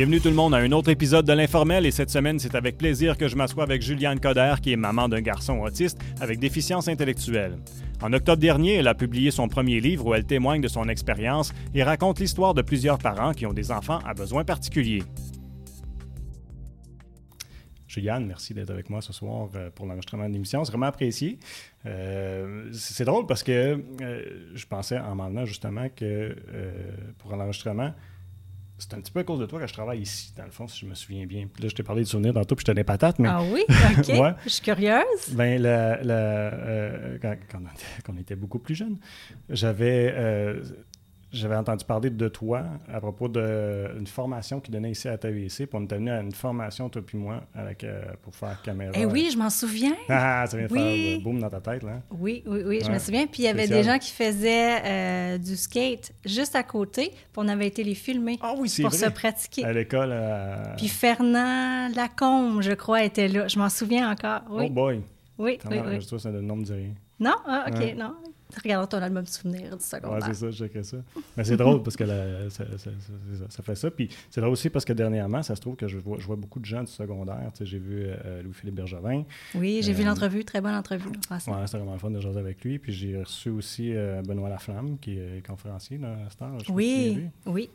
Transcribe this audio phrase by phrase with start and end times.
[0.00, 2.78] Bienvenue tout le monde à un autre épisode de l'Informel et cette semaine, c'est avec
[2.78, 6.88] plaisir que je m'assois avec Juliane Coder, qui est maman d'un garçon autiste avec déficience
[6.88, 7.58] intellectuelle.
[8.00, 11.52] En octobre dernier, elle a publié son premier livre où elle témoigne de son expérience
[11.74, 15.02] et raconte l'histoire de plusieurs parents qui ont des enfants à besoins particuliers.
[17.86, 20.64] Juliane, merci d'être avec moi ce soir euh, pour l'enregistrement de l'émission.
[20.64, 21.38] C'est vraiment apprécié.
[21.84, 26.34] Euh, c'est drôle parce que euh, je pensais en m'en justement que
[27.18, 27.92] pour l'enregistrement,
[28.80, 30.66] c'est un petit peu à cause de toi que je travaille ici, dans le fond,
[30.66, 31.46] si je me souviens bien.
[31.52, 33.18] Puis là, je t'ai parlé de souvenirs tantôt, puis je te des patates.
[33.18, 33.28] Mais...
[33.28, 33.64] Ah oui?
[33.68, 34.34] OK.
[34.44, 35.28] Je suis curieuse.
[35.32, 35.62] Ben,
[37.20, 37.58] quand,
[38.08, 38.96] on était, beaucoup plus jeune,
[39.48, 40.14] j'avais
[41.32, 45.66] j'avais entendu parler de toi à propos d'une formation qu'ils donnaient ici à TVC.
[45.66, 48.92] Puis on était venu à une formation, toi puis moi, avec, euh, pour faire caméra.
[48.94, 49.94] Eh oui, je m'en souviens.
[50.22, 52.02] Ah, ça vient de faire euh, boum dans ta tête, là.
[52.10, 53.26] Oui, oui, oui, je me souviens.
[53.26, 57.10] Puis il y avait des gens qui faisaient euh, du skate juste à côté.
[57.10, 58.98] Puis on avait été les filmer ah, oui, pour vrai.
[58.98, 59.64] se pratiquer.
[59.64, 60.14] À l'école.
[60.76, 63.48] Puis Fernand Lacombe, je crois, était là.
[63.48, 64.42] Je m'en souviens encore.
[64.50, 64.64] Oui.
[64.66, 65.00] Oh boy.
[65.38, 66.18] Oui, oui, oui.
[66.18, 66.94] Ça, le nom me dit rien.
[67.18, 67.36] Non?
[67.46, 68.14] Ah, OK, non.
[68.62, 70.26] Regarde ton album souvenir du secondaire.
[70.26, 70.96] C'est ça, je ça.
[71.36, 72.04] Mais c'est drôle parce que
[72.50, 72.64] ça,
[73.48, 73.90] ça, fait ça.
[73.90, 76.36] Puis c'est drôle aussi parce que dernièrement, ça se trouve que je vois, je vois
[76.36, 77.50] beaucoup de gens du secondaire.
[77.60, 79.24] j'ai vu euh, Louis-Philippe Bergevin.
[79.54, 81.08] Oui, j'ai vu euh, l'entrevue, très bonne entrevue.
[81.30, 82.78] Oui, c'était vraiment le fun de jaser avec lui.
[82.78, 86.52] Puis j'ai reçu aussi euh, Benoît Laflamme, qui est conférencier dans Star.
[86.68, 87.70] Oui, oui.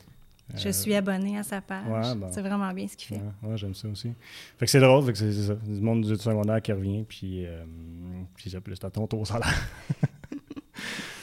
[0.53, 2.17] Je suis abonné à sa page.
[2.31, 3.23] C'est vraiment bien ce qu'il fait.
[3.41, 4.11] Oui, j'aime ça aussi.
[4.57, 5.55] Fait que c'est drôle, fait que c'est ça.
[5.55, 7.45] Du monde du secondaire qui revient, puis,
[8.35, 9.67] puis ça, plus à ton tour salaire.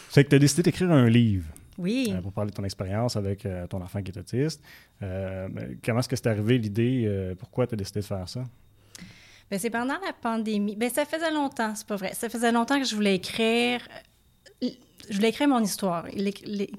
[0.08, 1.46] fait que tu as décidé d'écrire un livre.
[1.78, 2.12] Oui.
[2.14, 4.62] Euh, pour parler de ton expérience avec euh, ton enfant qui est autiste.
[5.02, 5.48] Euh,
[5.84, 7.34] comment est-ce que c'est arrivé l'idée?
[7.38, 8.44] pourquoi tu as décidé de faire ça?
[9.50, 10.76] Bien, c'est pendant la pandémie.
[10.76, 12.14] Bien, ça faisait longtemps, c'est pas vrai.
[12.14, 13.80] Ça faisait longtemps que je voulais écrire.
[14.62, 16.06] Je voulais écrire mon histoire.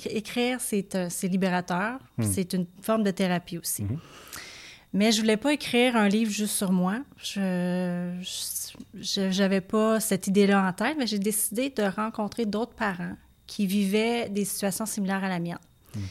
[0.05, 2.00] Écrire, c'est libérateur.
[2.17, 2.23] Hmm.
[2.23, 3.84] C'est une forme de thérapie aussi.
[3.84, 3.97] Hmm.
[4.93, 6.99] Mais je voulais pas écrire un livre juste sur moi.
[7.23, 8.11] Je
[9.39, 13.15] n'avais pas cette idée-là en tête, mais j'ai décidé de rencontrer d'autres parents
[13.47, 15.57] qui vivaient des situations similaires à la mienne.
[15.95, 16.01] Hmm.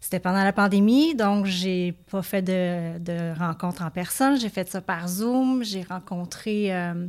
[0.00, 4.38] C'était pendant la pandémie, donc j'ai pas fait de, de rencontres en personne.
[4.38, 5.62] J'ai fait ça par Zoom.
[5.64, 7.06] J'ai rencontré euh,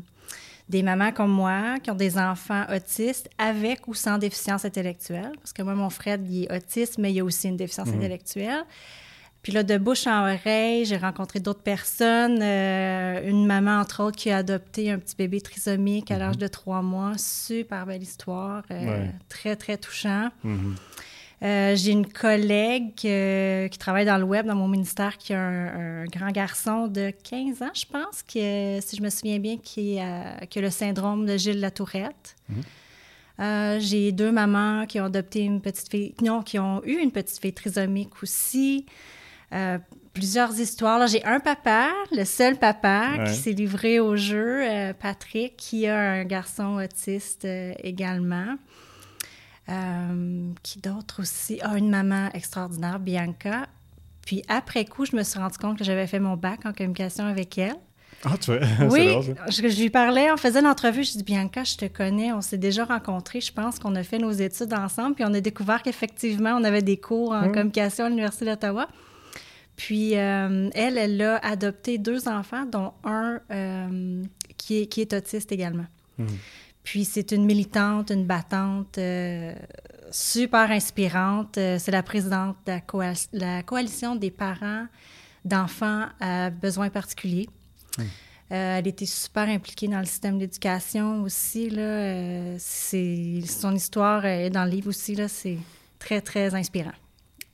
[0.69, 5.33] des mamans comme moi qui ont des enfants autistes avec ou sans déficience intellectuelle.
[5.41, 7.95] Parce que moi, mon frère, il est autiste, mais il a aussi une déficience hmm.
[7.95, 8.65] intellectuelle.
[9.45, 12.39] Puis là, de bouche en oreille, j'ai rencontré d'autres personnes.
[12.41, 16.41] Euh, une maman, entre autres, qui a adopté un petit bébé trisomique à l'âge mhm.
[16.41, 17.11] de trois mois.
[17.19, 18.63] Super belle histoire.
[18.71, 20.29] Euh, très, très touchant.
[20.43, 20.75] Mhm.
[21.43, 26.05] Euh, j'ai une collègue qui travaille dans le web, dans mon ministère, qui a un,
[26.05, 30.39] grand garçon de 15 ans, je pense, qui, si je me souviens bien, qui, a,
[30.55, 32.35] le syndrome de Gilles Latourette.
[32.49, 33.79] Mhm.
[33.79, 37.39] j'ai deux mamans qui ont adopté une petite fille, non, qui ont eu une petite
[37.39, 38.87] fille trisomique aussi.
[39.55, 39.77] Euh,
[40.13, 40.99] plusieurs histoires.
[40.99, 45.87] Là, j'ai un papa, le seul papa qui s'est livré au jeu, euh, Patrick, qui
[45.87, 48.55] a un garçon autiste euh, également.
[50.63, 51.59] qui d'autre aussi?
[51.61, 53.67] Ah, une maman extraordinaire, Bianca.
[54.25, 57.25] Puis après coup, je me suis rendu compte que j'avais fait mon bac en communication
[57.25, 57.75] avec elle.
[58.23, 59.11] Ah, tu vois, oui,
[59.49, 62.57] je, je, lui parlais, on faisait l'entrevue, je dis Bianca, je te connais, on s'est
[62.57, 66.55] déjà rencontrés, je pense qu'on a fait nos études ensemble, puis on a découvert qu'effectivement,
[66.57, 67.51] on avait des cours en hum.
[67.51, 68.87] communication à l'Université d'Ottawa.
[69.75, 74.23] Puis euh, elle, elle a adopté deux enfants, dont un euh,
[74.57, 75.85] qui, est, qui, est, autiste également.
[76.17, 76.27] Mhm.
[76.83, 79.53] Puis c'est une militante, une battante euh,
[80.11, 81.55] super inspirante.
[81.55, 82.79] c'est la présidente de
[83.33, 84.85] la, coalition des parents
[85.43, 87.49] d'enfants à besoins particuliers.
[87.97, 88.05] Mhm.
[88.49, 91.69] elle était super impliquée dans le système d'éducation aussi.
[91.69, 95.15] Là, c'est, son histoire est dans le livre aussi.
[95.15, 95.57] Là, c'est
[95.97, 96.91] très, très inspirant.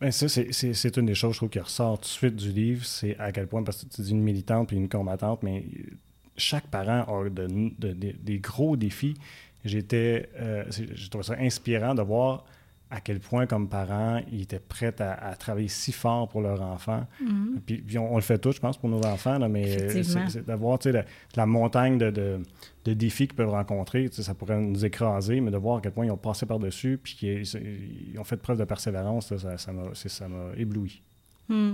[0.01, 2.83] Ben ça, c'est une des choses, je trouve, qui ressort tout de suite du livre,
[2.83, 5.63] c'est à quel point, parce que tu dis une militante puis une combattante, mais
[6.35, 9.13] chaque parent a des gros défis.
[9.63, 12.45] J'étais, euh, je trouve ça inspirant de voir
[12.91, 17.07] à quel point, comme parents, ils étaient prêts à, travailler si fort pour leur enfant.
[17.23, 17.83] Mm-hmm.
[17.85, 21.05] Puis, on, le fait tous, je pense, pour nos enfants, là, mais c'est d'avoir la,
[21.35, 24.09] la, montagne de, de, défis qu'ils peuvent rencontrer.
[24.11, 27.15] Ça pourrait nous écraser, mais de voir à quel point ils ont passé par-dessus, puis
[27.15, 31.01] qu'ils ont fait preuve de persévérance, ça m'a ébloui.
[31.47, 31.73] Mm.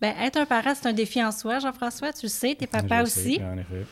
[0.00, 2.12] Ben, être un parent, c'est un défi en soi, Jean-François.
[2.12, 3.40] Tu le sais, t'es papa aussi.
[3.42, 3.86] en effet.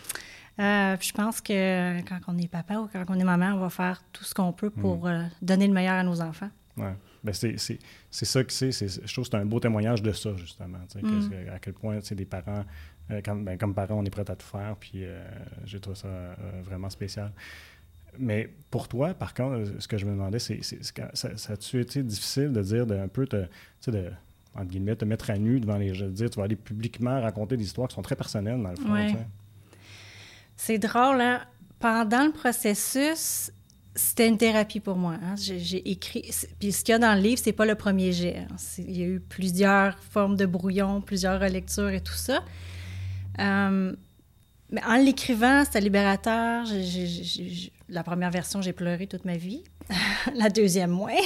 [0.60, 3.70] Euh, je pense que quand on est papa ou quand on est maman, on va
[3.70, 5.08] faire tout ce qu'on peut pour mm.
[5.08, 6.50] euh, donner le meilleur à nos enfants.
[6.76, 6.90] Oui.
[7.22, 7.68] Ben c'est
[8.10, 8.70] ça que c'est.
[8.72, 10.78] Je trouve que c'est un beau témoignage de ça, justement.
[10.94, 11.48] Mm.
[11.54, 12.64] à quel point des parents,
[13.10, 14.76] euh, comme, ben, comme parents, on est prêts à tout faire.
[14.78, 15.04] Puis
[15.64, 16.08] j'ai trouvé ça
[16.62, 17.32] vraiment spécial.
[18.18, 22.02] Mais pour toi, par contre, ce que je me demandais, c'est ça, ça a-tu été
[22.02, 23.48] difficile de dire de, un peu de
[24.54, 26.08] entre guillemets, te mettre à nu devant les gens.
[26.08, 28.92] Dire, tu vas aller publiquement raconter des histoires qui sont très personnelles, dans le fond.
[28.92, 29.14] Ouais.
[30.62, 31.40] C'est drôle, hein?
[31.78, 33.50] Pendant le processus,
[33.94, 35.14] c'était une thérapie pour moi.
[35.14, 35.34] Hein?
[35.38, 36.30] J'ai écrit.
[36.58, 38.40] Puis ce qu'il y a dans le livre, c'est pas le premier jet.
[38.40, 38.56] Hein?
[38.76, 42.44] Il y a eu plusieurs formes de brouillon, plusieurs relectures et tout ça.
[43.38, 43.96] Euh,
[44.70, 46.66] mais en l'écrivant, c'était libérateur.
[47.88, 49.64] La première version, j'ai pleuré toute ma vie.
[50.34, 51.16] la deuxième, moins.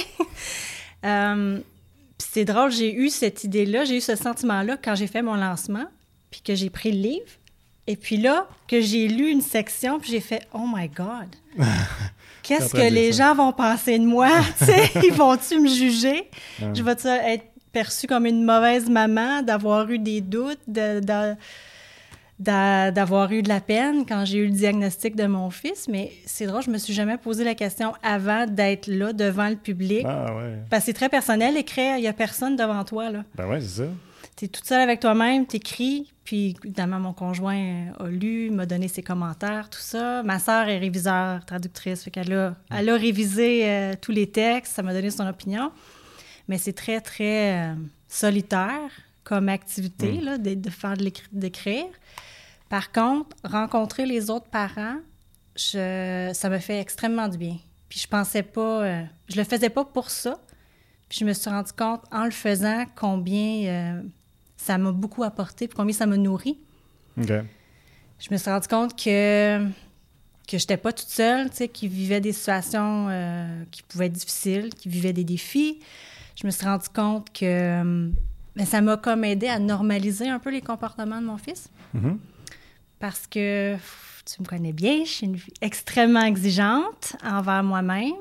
[1.03, 1.59] Euh,
[2.17, 5.85] c'est drôle, j'ai eu cette idée-là, j'ai eu ce sentiment-là quand j'ai fait mon lancement,
[6.31, 7.27] puis que j'ai pris le livre.
[7.87, 11.27] Et puis là, que j'ai lu une section, puis j'ai fait Oh my God!
[12.43, 13.29] Qu'est-ce que les ça.
[13.29, 14.29] gens vont penser de moi?
[15.03, 16.29] Ils vont-tu me juger?
[16.73, 21.35] Je vais-tu être perçue comme une mauvaise maman, d'avoir eu des doutes, de- de-
[22.39, 25.87] d'a- d'avoir eu de la peine quand j'ai eu le diagnostic de mon fils?
[25.87, 29.55] Mais c'est drôle, je me suis jamais posé la question avant d'être là devant le
[29.55, 30.05] public.
[30.07, 30.55] Ah ouais.
[30.69, 33.09] Parce que c'est très personnel, écrire, il n'y a personne devant toi.
[33.09, 33.23] là.
[33.35, 33.87] Ben ouais, c'est ça.
[34.35, 38.51] Tu es toute seule avec toi-même, tu écris, puis évidemment, mon conjoint euh, a lu,
[38.51, 40.23] m'a donné ses commentaires, tout ça.
[40.23, 44.75] Ma sœur est réviseur, traductrice, fait qu'elle a, elle a révisé euh, tous les textes,
[44.75, 45.71] ça m'a donné son opinion.
[46.49, 47.75] Mais c'est très, très euh,
[48.09, 48.91] solitaire
[49.23, 51.87] comme activité, là, de, de faire de d'écrire.
[52.67, 54.97] Par contre, rencontrer les autres parents,
[55.55, 57.57] je, ça me fait extrêmement du bien.
[57.87, 60.39] Puis je pensais pas, euh, je le faisais pas pour ça.
[61.07, 64.01] Puis je me suis rendu compte en le faisant combien
[64.65, 66.57] ça m'a beaucoup apporté, puis combien ça m'a nourri.
[67.17, 69.65] Je me suis rendu compte que
[70.47, 74.13] que j'étais pas toute seule, tu sais, qui vivait des situations euh, qui pouvaient être
[74.13, 75.79] difficiles, qui vivait des défis.
[76.35, 78.09] Je me suis rendu compte que euh,
[78.55, 81.71] ben, ça m'a comme aidé à normaliser un peu les comportements de mon fils.
[81.95, 82.19] Mhm.
[82.99, 83.75] Parce que
[84.25, 88.13] tu me connais bien, je suis une fille extrêmement exigeante envers moi-même.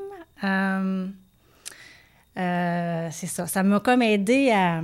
[0.43, 1.06] Euh,
[2.37, 3.47] euh, c'est ça.
[3.47, 4.81] Ça m'a comme aidé à,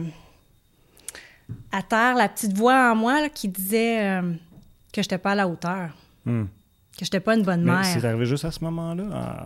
[1.73, 4.23] à taire la petite voix en moi là, qui disait euh,
[4.93, 5.91] que je n'étais pas à la hauteur,
[6.27, 6.45] Hmm.
[6.99, 7.85] que je n'étais pas une bonne Mais mère.
[7.85, 9.05] c'est arrivé juste à ce moment-là,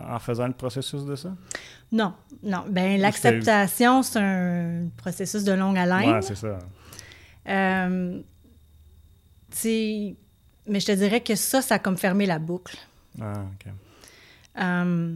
[0.09, 1.33] en, en faisant le processus de ça?
[1.91, 2.13] Non,
[2.43, 2.65] non.
[2.69, 6.15] Ben, l'acceptation, c'est un processus de longue haleine.
[6.15, 6.59] Ouais, c'est ça.
[7.47, 8.19] Euh,
[9.63, 12.77] mais je te dirais que ça, ça a comme fermé la boucle.
[13.21, 13.71] Ah, OK.
[14.57, 15.15] Euh,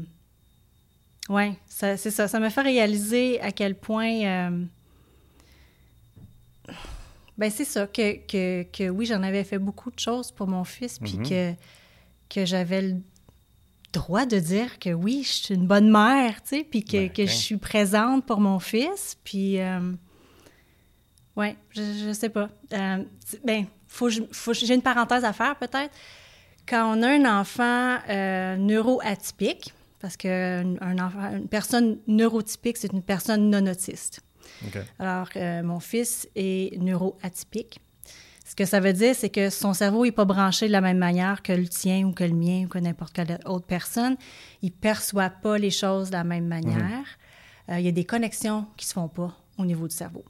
[1.29, 2.27] oui, c'est ça.
[2.27, 4.51] Ça m'a fait réaliser à quel point.
[7.39, 10.63] Ben, c'est ça, que, que, que oui, j'en avais fait beaucoup de choses pour mon
[10.63, 11.27] fils, puis Mhm.
[11.29, 11.53] que,
[12.29, 12.95] que j'avais le
[13.93, 17.09] droit de dire que oui, je suis une bonne mère, tu sais, puis que, Ben,
[17.09, 19.59] que je suis présente pour mon fils, puis.
[19.59, 19.79] euh,
[21.35, 22.49] ouais, je, je sais pas.
[22.73, 23.03] Euh,
[23.43, 25.91] ben, faut, j'ai une parenthèse à faire peut-être.
[26.67, 32.93] Quand on a un enfant euh, neuroatypique, parce qu'une un enfant- une personne neurotypique, c'est
[32.93, 34.21] une personne non autiste.
[34.99, 37.79] Alors, euh, mon fils est neuroatypique.
[38.45, 40.97] Ce que ça veut dire, c'est que son cerveau n'est pas branché de la même
[40.97, 44.17] manière que le tien ou que le mien ou que n'importe quelle autre personne.
[44.63, 47.05] Il ne perçoit pas les choses de la même manière.
[47.69, 50.25] Euh, il y a des connexions qui ne se font pas au niveau du cerveau.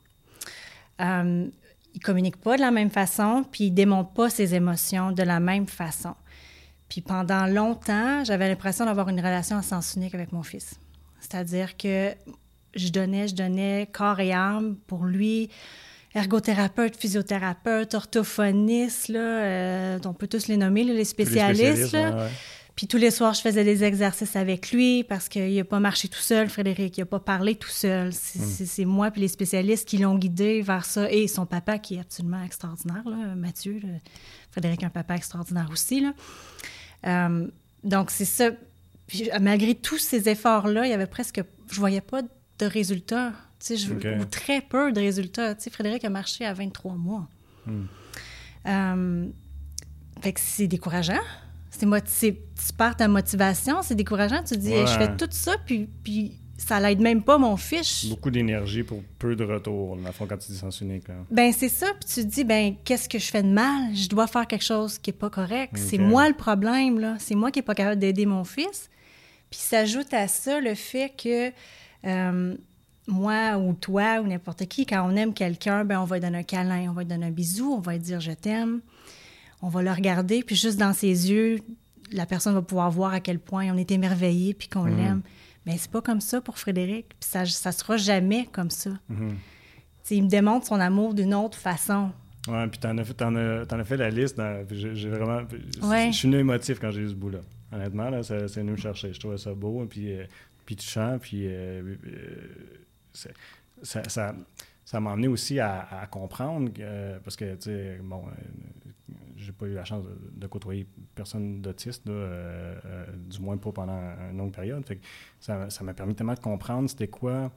[1.00, 1.48] Euh,
[1.94, 5.12] il ne communique pas de la même façon, puis il ne démontre pas ses émotions
[5.12, 6.14] de la même façon.
[6.90, 10.80] Puis pendant longtemps, j'avais l'impression d'avoir une relation à sens unique avec mon fils.
[11.20, 12.14] C'est-à-dire que
[12.76, 15.50] je donnais, je donnais corps et âme pour lui,
[16.16, 21.92] ergothérapeute, physiothérapeute, orthophoniste, là, euh, on peut tous les nommer, là, les spécialistes.
[21.94, 22.10] là.
[22.12, 22.30] ouais, ouais.
[22.76, 26.08] Puis tous les soirs, je faisais des exercices avec lui parce qu'il n'a pas marché
[26.08, 26.98] tout seul, Frédéric.
[26.98, 28.14] Il n'a pas parlé tout seul.
[28.14, 31.12] C'est c'est- moi puis les spécialistes qui l'ont guidé vers ça.
[31.12, 33.82] Et son papa, qui est absolument extraordinaire, là, Mathieu.
[33.84, 33.90] là.
[34.52, 36.00] Frédéric a un papa extraordinaire aussi.
[36.00, 36.14] Là.
[37.06, 37.48] Euh,
[37.84, 38.52] donc, c'est ça.
[39.08, 41.42] Puis, malgré tous ces efforts-là, il y avait presque...
[41.70, 42.22] Je voyais pas
[42.60, 43.32] de résultats.
[43.60, 44.08] Tu sais, je- Ok.
[44.22, 45.56] Ou très peu de résultats.
[45.56, 47.28] Tu sais, Frédéric a marché à 23 mois.
[47.66, 47.86] Hmm.
[48.68, 49.26] Euh,
[50.22, 51.20] fait que c'est décourageant.
[51.72, 51.86] C'est
[52.22, 54.40] tu perds ta motivation, c'est décourageant.
[54.44, 54.80] Tu te dis, Ouais.
[54.82, 58.06] Hey, je fais tout ça, puis, puis ça l'aide même pas mon fils.
[58.08, 61.08] Beaucoup d'énergie pour peu de retour, le fond, quand tu dis sens unique.
[61.08, 61.14] là.
[61.32, 63.96] Ben c'est ça, puis tu te dis, ben qu'est-ce que je fais de mal?
[63.96, 65.78] Je dois faire quelque chose qui est pas correct.
[65.78, 67.16] C'est moi le problème, là.
[67.20, 68.90] C'est moi qui est pas capable d'aider mon fils.
[69.50, 71.52] Puis s'ajoute à ça le fait que
[72.06, 72.56] euh,
[73.08, 76.40] moi ou toi ou n'importe qui, quand on aime quelqu'un, ben on va lui donner
[76.40, 78.82] un câlin, on va lui donner un bisou, on va lui dire je t'aime.
[79.62, 81.60] On va le regarder, puis juste dans ses yeux,
[82.14, 85.22] la personne va pouvoir voir à quel point on est émerveillé puis qu'on l'aime.
[85.66, 88.92] Mais c'est pas comme ça pour Frédéric, puis ça, ça sera jamais comme ça.
[89.10, 89.36] Mhm.
[90.12, 92.10] Il me démontre son amour d'une autre façon.
[92.48, 94.42] Ouais, puis t'en as, fait- t'en as, as fait la liste.
[94.72, 95.42] j'ai, vraiment.
[95.84, 96.12] Ouais.
[96.12, 97.40] Je suis venu émotif quand j'ai eu ce bout-là.
[97.72, 99.14] Honnêtement, là, c'est venu me chercher.
[99.14, 100.24] Je trouvais ça beau, puis, euh,
[100.76, 101.48] puis puis.
[101.48, 102.78] euh, euh,
[103.14, 103.34] c'est-
[103.82, 104.36] ça, ça-
[104.86, 106.72] ça m'a amené aussi à, comprendre,
[107.24, 108.24] parce que, tu sais, bon,
[109.38, 114.00] j'ai pas eu la chance de, côtoyer personne d'autiste, du moins pas pendant
[114.32, 114.84] une longue période.
[114.86, 115.06] Fait que
[115.40, 117.52] ça m'a permis tellement de comprendre c'était quoi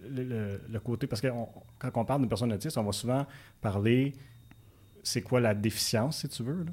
[0.00, 1.28] le, côté, parce que
[1.78, 3.26] quand on parle d'une personne autiste, on va souvent
[3.60, 4.14] parler
[5.02, 6.66] c'est quoi la déficience, si tu veux.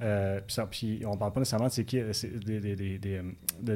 [0.00, 0.40] Euh,
[0.70, 1.96] puis, on parle pas nécessairement de, qui,
[3.62, 3.74] de,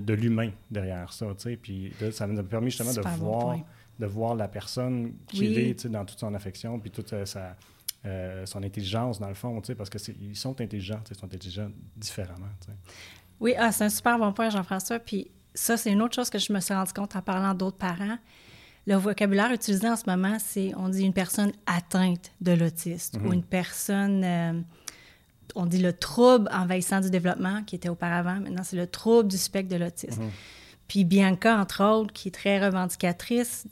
[0.00, 1.26] de, l'humain derrière ça.
[1.60, 3.58] Puis ça nous a permis justement de voir,
[3.98, 7.56] de voir la personne qui est dans toute son affection, puis toute euh, sa,
[8.06, 12.48] euh, son intelligence, dans le fond, parce qu'ils sont intelligents, ils sont intelligents différemment.
[13.40, 14.98] Oui, ah, c'est un super bon point, Jean-François.
[14.98, 17.78] Puis ça, c'est une autre chose que je me suis rendu compte en parlant d'autres
[17.78, 18.18] parents.
[18.86, 23.28] Le vocabulaire utilisé en ce moment, c'est, on dit une personne atteinte de l'autisme ou
[23.28, 23.32] mhm.
[23.32, 24.60] une personne, euh,
[25.54, 28.40] on dit le trouble envahissant du développement qui était auparavant.
[28.40, 30.22] Maintenant, c'est le trouble du spectre de l'autisme.
[30.22, 30.30] Mhm.
[30.88, 33.66] Puis Bianca, entre autres, qui est très revendicatrice,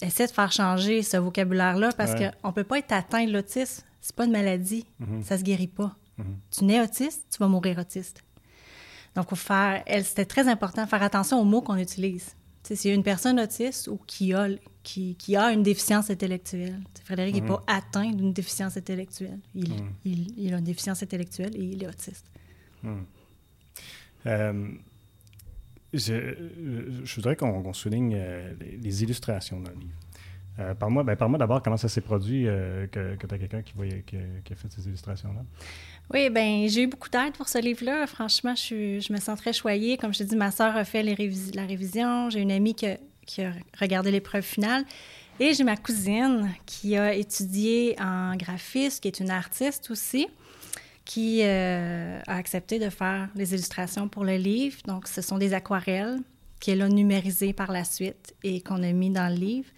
[0.00, 3.84] essaie de faire changer ce vocabulaire-là parce qu'on ne peut pas être atteint de l'autisme.
[4.00, 4.86] C'est pas une maladie.
[5.00, 5.22] Mhm.
[5.22, 5.94] Ça se guérit pas.
[6.50, 8.24] Tu nais autiste, tu vas mourir autiste.
[9.14, 12.34] Donc, faire, elle, c'était très important de faire attention aux mots qu'on utilise.
[12.64, 14.48] S'il y a une personne autiste ou qui a,
[14.88, 17.64] qui, qui a une déficience intellectuelle, Frédéric n'est pas mm.
[17.66, 19.38] atteint d'une déficience intellectuelle.
[19.54, 19.92] Il, mm.
[20.06, 22.24] il, il, a une déficience intellectuelle et il est autiste.
[22.82, 22.96] Mm.
[24.26, 24.68] Euh,
[25.92, 26.34] je,
[27.04, 29.92] je, voudrais qu'on souligne euh, les, illustrations dans le livre.
[30.58, 33.74] Euh, parle-moi ben, parle d'abord comment ça s'est produit que, que tu as quelqu'un qui,
[34.06, 35.44] qui, qui, a fait ces illustrations-là.
[36.14, 38.06] Oui, ben j'ai eu beaucoup d'aide pour ce livre-là.
[38.06, 39.98] Franchement, je, je, me sens très choyée.
[39.98, 41.14] Comme je t'ai dit, ma sœur a fait les
[41.52, 42.30] la révision.
[42.30, 42.96] J'ai une amie qui a,
[43.28, 44.84] qui a regardé l'épreuve finale.
[45.38, 50.26] Et j'ai ma cousine qui a étudié en graphisme, qui est une artiste aussi,
[51.04, 54.78] qui euh, a accepté de faire les illustrations pour le livre.
[54.86, 56.18] Donc, ce sont des aquarelles
[56.58, 59.68] qu'elle a numérisées par la suite et qu'on a mis dans le livre.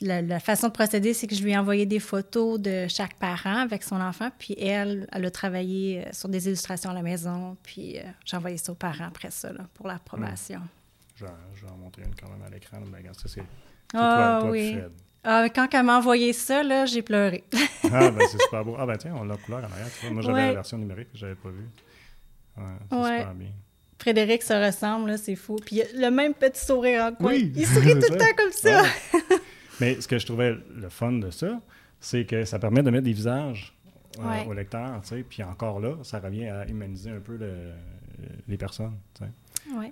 [0.00, 3.58] La, façon de procéder, c'est que je lui ai envoyé des photos de chaque parent
[3.58, 7.56] avec son enfant, puis elle, elle a travaillé euh, sur des illustrations à la maison,
[7.62, 10.60] puis euh, j'ai envoyé ça aux parents après ça, pour l'approbation.
[11.16, 12.78] Je, vais en montrer une quand même à l'écran.
[13.12, 13.42] ça, c'est
[13.94, 14.76] ah, oui.
[15.22, 17.44] Ah, quand elle m'a envoyé ça, là, j'ai pleuré.
[17.84, 18.76] ah, ben c'est super beau.
[18.78, 19.88] Ah, ben tiens, on l'a couleur en arrière.
[20.10, 21.68] Moi, j'avais la version numérique que je n'avais pas vue.
[22.56, 23.48] Ouais, c'est super bien.
[23.98, 25.56] Frédéric se ressemble, c'est fou.
[25.64, 27.32] Puis le même petit sourire en coin.
[27.32, 28.82] Oui, il sourit tout le temps comme ça.
[29.80, 31.60] Mais ce que je trouvais le fun de ça,
[32.00, 33.74] c'est que ça permet de mettre des visages
[34.20, 35.22] euh, au lecteur, tu sais.
[35.22, 37.38] Puis encore là, ça revient à humaniser un peu
[38.46, 39.30] les personnes, tu sais.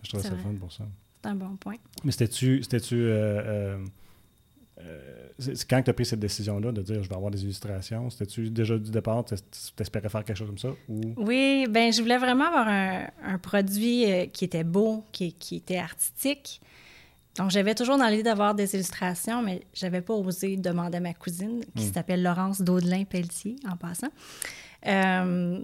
[0.03, 0.85] je trouvais ça fun pour ça.
[1.23, 1.77] C'est un bon point.
[2.05, 2.63] Mais c'était-tu...
[2.63, 3.79] c'était-tu euh,
[4.81, 8.51] euh, quand tu as pris cette décision-là de dire je vais avoir des illustrations, c'était-tu
[8.51, 9.35] déjà du départ, tu
[9.79, 10.71] espérais faire quelque chose comme ça?
[10.89, 11.01] Ou...
[11.17, 16.61] Oui, ben je voulais vraiment avoir un, produit qui était beau, qui, qui était artistique,
[17.37, 21.15] donc, j'avais toujours dans l'idée d'avoir des illustrations, mais j'avais pas osé demander à ma
[21.15, 21.93] cousine, qui hmm.
[21.93, 24.11] s'appelle Laurence Daudelin-Pelletier, en passant.
[24.87, 25.61] Euh,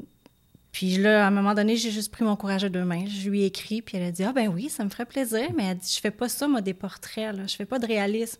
[0.78, 3.04] puis là, à un moment donné, j'ai juste pris mon courage à deux mains.
[3.04, 5.48] Je lui ai écrit, puis elle a dit Ah, ben oui, ça me ferait plaisir,
[5.56, 7.48] mais elle dit Je fais pas ça, moi, des portraits, là.
[7.48, 8.38] Je fais pas de réalisme.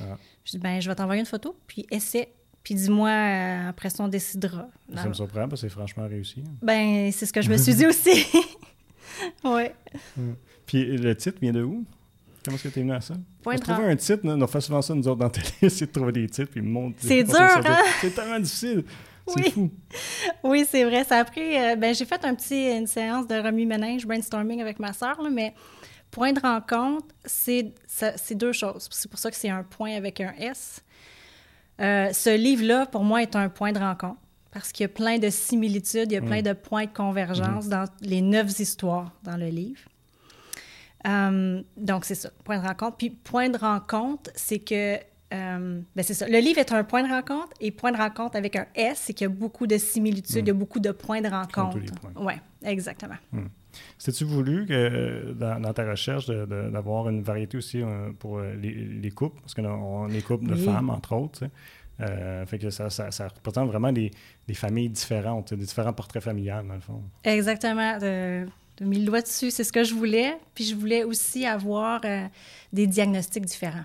[0.00, 0.16] Ah.
[0.44, 2.28] Je dis Ben, je vais t'envoyer une photo, puis essaie.
[2.62, 4.68] Puis dis-moi, euh, après ça, on décidera.
[4.94, 6.44] Ça me surprend parce que c'est franchement réussi.
[6.62, 8.24] Ben, c'est ce que je me suis dit aussi.
[9.42, 9.64] oui.
[10.16, 10.34] Hmm.
[10.66, 11.84] Puis le titre vient de où?
[12.44, 13.14] Comment est-ce que tu es venu à ça?
[13.42, 15.92] Point trouver un titre, on fait souvent ça, nous autres, dans la télé, essayer de
[15.92, 16.98] trouver des titres, puis monter.
[17.00, 17.78] C'est dur, hein?
[18.00, 18.84] C'est tellement difficile.
[19.34, 19.50] C'est oui.
[19.50, 19.70] fou.
[20.44, 21.04] Oui, c'est vrai.
[21.04, 21.56] Ça a pris...
[21.56, 25.54] Euh, ben, j'ai fait un petit, une séance de remue-ménage, brainstorming avec ma sœur, mais
[26.10, 27.72] point de rencontre, c'est
[28.32, 28.88] deux choses.
[28.90, 30.82] C'est pour ça que c'est un point avec un S.
[31.80, 34.20] Euh, ce livre-là, pour moi, est un point de rencontre
[34.50, 36.44] parce qu'il y a plein de similitudes, il y a plein mm.
[36.44, 37.70] de points de convergence mm-hmm.
[37.70, 39.80] dans les neuf histoires dans le livre.
[41.06, 42.96] Euh, donc, c'est ça, point de rencontre.
[42.96, 44.98] Puis, point de rencontre, c'est que.
[45.32, 46.28] Euh, ben c'est ça.
[46.28, 49.12] Le livre est un point de rencontre et point de rencontre avec un S, c'est
[49.12, 50.58] qu'il y a beaucoup de similitudes, il y a hmm.
[50.58, 51.78] beaucoup de points de rencontre.
[52.16, 52.34] Oui,
[52.64, 53.14] exactement.
[53.32, 53.46] Hmm.
[53.98, 59.54] tu voulu que dans, ta recherche d'avoir une variété aussi euh, pour les, couples, parce
[59.54, 61.44] qu'on est couple de femmes, entre autres,
[61.98, 64.10] fait que ça, ça, représente vraiment des,
[64.48, 67.02] des, familles différentes, des différents portraits familiales, dans le fond.
[67.24, 67.98] Exactement
[68.80, 70.36] mis le doigt dessus, c'est ce que je voulais.
[70.54, 72.26] Puis je voulais aussi avoir euh,
[72.72, 73.84] des diagnostics différents.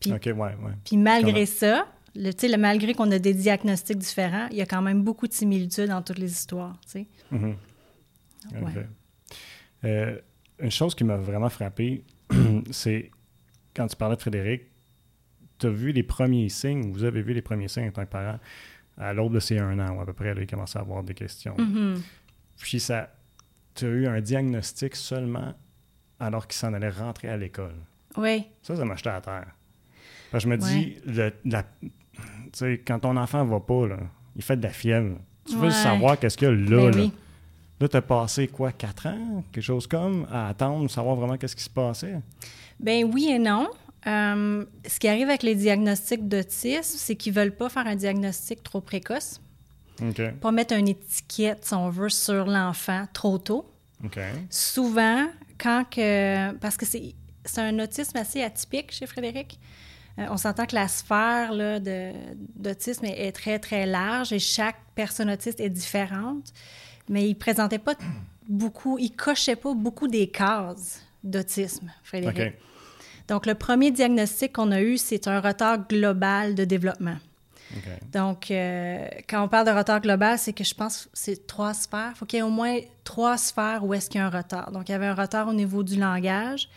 [0.00, 0.54] Puis, ouais, ouais.
[0.84, 4.82] Puis malgré ça, le, le, malgré qu'on a des diagnostics différents, il y a quand
[4.82, 7.06] même beaucoup de similitudes dans toutes les histoires, tu sais.
[7.32, 7.54] Mm-hmm.
[9.84, 10.18] Euh,
[10.58, 12.04] une chose qui m'a vraiment frappé,
[12.70, 13.10] c'est
[13.74, 14.62] quand tu parlais de Frédéric,
[15.58, 18.10] tu as vu les premiers signes, vous avez vu les premiers signes en tant que
[18.10, 18.38] parent,
[18.98, 21.14] à l'aube de ces un an, ou à peu près, il commençait à avoir des
[21.14, 21.56] questions.
[21.56, 22.00] Mm-hmm.
[22.58, 23.10] Puis ça,
[23.74, 25.54] tu as eu un diagnostic seulement
[26.18, 27.76] alors qu'il s'en allait rentrer à l'école.
[28.16, 28.46] Oui.
[28.62, 29.55] Ça, ça m'a jeté à terre.
[30.30, 31.64] Parce que je me dis, le, la,
[32.86, 33.98] quand ton enfant va pas, là,
[34.34, 35.16] il fait de la fièvre.
[35.48, 36.90] Tu veux savoir qu'est-ce qu'il y a là.
[36.90, 37.02] Ben là.
[37.02, 37.12] oui.
[37.78, 41.62] Là, t'as passé quoi, quatre ans, quelque chose comme, à attendre, savoir vraiment qu'est-ce qui
[41.62, 42.20] se passait?
[42.80, 43.68] Ben oui et non.
[44.06, 48.62] Euh, ce qui arrive avec les diagnostics d'autisme, c'est qu'ils veulent pas faire un diagnostic
[48.62, 49.40] trop précoce,
[50.00, 50.22] OK.
[50.40, 53.70] pas mettre une étiquette, si on veut, sur l'enfant trop tôt.
[54.48, 55.26] Souvent,
[55.58, 56.52] quand que...
[56.52, 57.14] Parce que c'est
[57.46, 59.58] c'est un autisme assez atypique chez Frédéric.
[60.18, 62.12] Euh, on s'entend que la sphère là, de-
[62.56, 66.52] d'autisme est, est très, très large et chaque personne autiste est différente,
[67.08, 67.94] mais il présentait pas
[68.48, 72.36] beaucoup, il cochait pas beaucoup des cases d'autisme, Frédéric.
[73.28, 77.16] Donc, le premier diagnostic qu'on a eu, c'est un retard global de développement.
[78.12, 81.74] Donc, euh, quand on parle de retard global, c'est que je pense que c'est trois
[81.74, 82.12] sphères.
[82.14, 84.30] Il faut qu'il y ait au moins trois sphères où est-ce qu'il y a un
[84.30, 84.70] retard.
[84.70, 86.68] Donc, il y avait un retard au niveau du langage,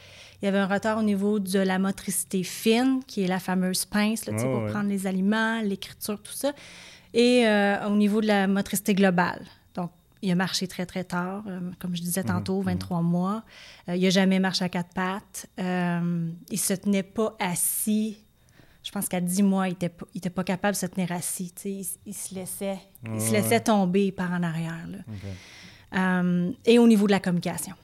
[0.41, 3.85] il y avait un retard au niveau de la motricité fine, qui est la fameuse
[3.85, 4.69] pince là, Ouais, pour ouais.
[4.71, 6.53] prendre les aliments, l'écriture, tout ça,
[7.13, 9.45] et euh, au niveau de la motricité globale.
[9.75, 9.91] Donc,
[10.21, 13.43] il a marché très, très tard, euh, comme je disais tantôt, 23 mois.
[13.89, 15.47] Euh, il n'a jamais marché à quatre pattes.
[15.57, 18.17] Il se tenait pas assis
[18.81, 21.11] je pense qu'à 10 mois, il n'était pas, il était pas capable de se tenir
[21.11, 21.53] assis.
[21.65, 22.79] Il, il se laissait,
[23.13, 23.59] il se laissait ouais.
[23.59, 24.87] tomber par en arrière.
[24.87, 26.23] là.
[26.65, 27.75] Et au niveau de la communication.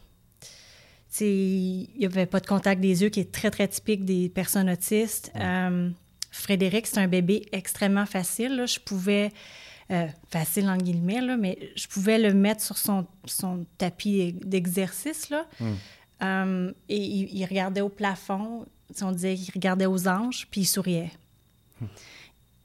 [1.21, 4.69] Il n'y avait pas de contact des yeux qui est très, très typique des personnes
[4.69, 5.31] autistes.
[5.35, 5.89] Euh,
[6.31, 8.55] Frédéric, c'est un bébé extrêmement facile.
[8.57, 8.65] là.
[8.65, 9.31] Je pouvais,
[9.91, 15.29] euh, facile en guillemets, là, mais je pouvais le mettre sur son, son tapis d'exercice.
[15.29, 15.45] Là.
[16.23, 18.65] Euh, et il, il regardait au plafond.
[19.01, 21.11] On disait qu'il regardait aux anges, puis il souriait.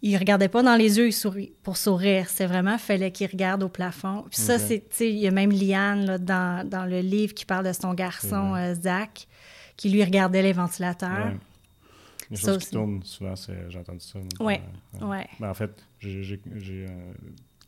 [0.02, 2.28] Il regardait pas dans les yeux il sourit, pour sourire.
[2.30, 4.24] C'est vraiment, fallait qu'il regarde au plafond.
[4.30, 7.66] Puis ça, c'est, il y a même Liane là, dans, dans le livre qui parle
[7.66, 8.70] de son garçon, vrai.
[8.70, 9.26] euh, Zach,
[9.76, 11.26] qui lui regardait les ventilateurs.
[12.30, 12.36] Ouais.
[12.36, 12.66] Choses aussi.
[12.66, 14.18] qui tournent, souvent, c'est- j'ai entendu ça.
[14.38, 14.62] Ouais,
[15.02, 15.26] Euh, ouais.
[15.40, 16.40] Ben, en fait, j'ai
[16.88, 17.12] euh,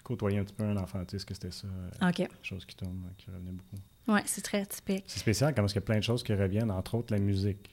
[0.04, 1.66] côtoyé un petit peu un enfant autiste que c'était ça.
[1.66, 2.16] euh, OK.
[2.18, 3.82] Des choses qui tournent, euh, qui revenaient beaucoup?
[4.08, 5.04] Oui, c'est très typique.
[5.06, 7.20] C'est spécial comme parce qu'il y a plein de choses qui reviennent, entre autres la
[7.20, 7.70] musique.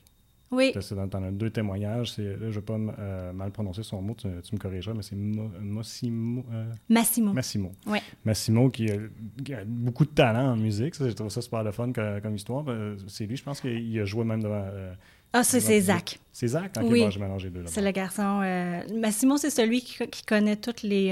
[0.52, 3.52] Oui, Parce que dans, dans deux témoignages, c'est, là, je ne vais pas euh, mal
[3.52, 6.44] prononcer son mot, tu, tu me corrigeras, mais c'est Mo- Mossimo.
[6.52, 7.34] euh, Massimo.
[7.34, 7.72] Massimo.
[8.26, 8.96] Massimo qui a,
[9.46, 10.96] qui a beaucoup de talent en musique.
[10.96, 12.66] Ça, j'ai trouvé ça super le fun comme histoire.
[12.68, 14.64] Euh, C'est lui, je pense qu'il a joué même devant.
[14.66, 14.94] euh,
[15.34, 16.20] Ah, ça, c'est Zach.
[16.32, 16.72] c'est Zach?
[16.78, 17.02] Ok, Oui.
[17.02, 17.62] bon, j'ai mélangé les deux.
[17.62, 17.68] là.
[17.70, 18.42] C'est le garçon.
[18.44, 21.12] euh, Massimo, c'est celui qui, qui connaît toutes les.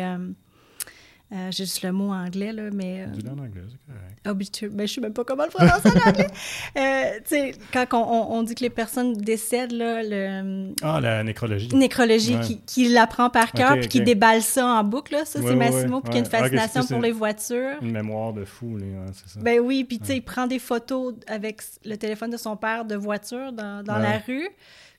[1.33, 3.01] Euh, J'ai juste le mot anglais, là, mais.
[3.01, 4.27] euh, Dis-le en anglais, c'est correct.
[4.27, 4.73] Obituary.
[4.75, 6.27] Ben, je sais même pas comment le prononcer en anglais.
[6.77, 10.99] Euh, tu sais, quand on, on- on dit que les personnes décèdent, là, le Ah,
[11.01, 11.73] la nécrologie.
[11.75, 12.41] nécrologie, Ouais.
[12.41, 15.51] qui, qui l'apprend par cœur, puis qui déballe ça en boucle, là, ça, Ouais, c'est
[15.51, 16.25] ouais, Massimo, puis qui a une.
[16.27, 17.77] Ah, fascination pour les voitures.
[17.81, 19.39] Une mémoire de fou, les, c'est ça.
[19.39, 22.85] Ben oui, puis tu sais, il prend des photos avec le téléphone de son père
[22.85, 24.47] de voiture dans, dans la rue.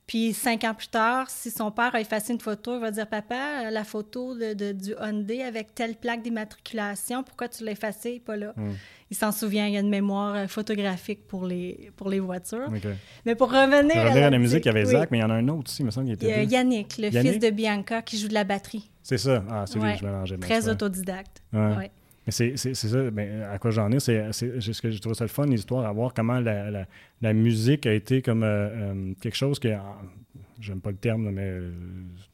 [0.09, 3.05] Puis cinq ans plus tard, si son père a effacé une photo, il va dire
[3.05, 8.19] Papa, la photo de, de- du Hyundai avec telle plaque d'immatriculation, pourquoi tu l'as effacée,
[8.25, 8.53] pas là?
[8.57, 8.71] Hmm.
[9.11, 12.71] Il s'en souvient, il y a une mémoire euh, photographique pour les, pour les voitures.
[13.23, 15.21] Mais pour revenir, Pour revenir à la musique, il y avait oui, Zach, mais il
[15.21, 16.43] y en a un autre aussi, il me semble qu'il était.
[16.45, 17.33] Yannick, le Yannick?
[17.33, 18.89] fils de Bianca, qui joue de la batterie.
[19.03, 19.43] C'est ça.
[19.49, 19.93] Ah, c'est lui Ouais.
[19.93, 20.37] que je mélangeais.
[20.37, 21.43] Très autodidacte.
[21.53, 21.75] Ouais.
[21.75, 21.91] Ouais.
[22.29, 25.29] Mais c'est ça, ben, à quoi j'en ai, c'est ce que j'ai trouvé ça le
[25.29, 26.85] fun, l'histoire, à voir comment la, la-
[27.21, 29.83] la musique a été comme euh, euh, quelque chose qui, a-
[30.59, 31.71] j'aime pas le terme, là, mais euh,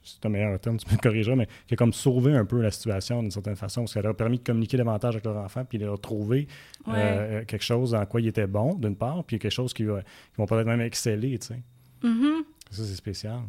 [0.03, 2.71] c'est un meilleur terme, tu me corrigeras, mais qui a comme sauvé un peu la
[2.71, 5.63] situation d'une certaine façon, parce qu'elle leur a permis de communiquer davantage avec leur enfant,
[5.63, 6.47] puis de leur trouver
[6.87, 6.93] Ouais.
[6.97, 9.89] euh, quelque chose en quoi ils étaient bons, d'une part, puis quelque chose qui, qui
[10.37, 11.59] vont peut-être même exceller, tu sais.
[12.03, 12.43] Mhm.
[12.69, 13.39] Ça, c'est spécial.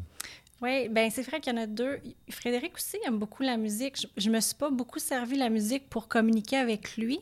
[0.63, 1.99] Oui, ben c'est vrai qu'il y en a deux.
[2.31, 4.01] Frédéric aussi aime beaucoup la musique.
[4.01, 7.21] Je, je me suis pas beaucoup servi la musique pour communiquer avec lui,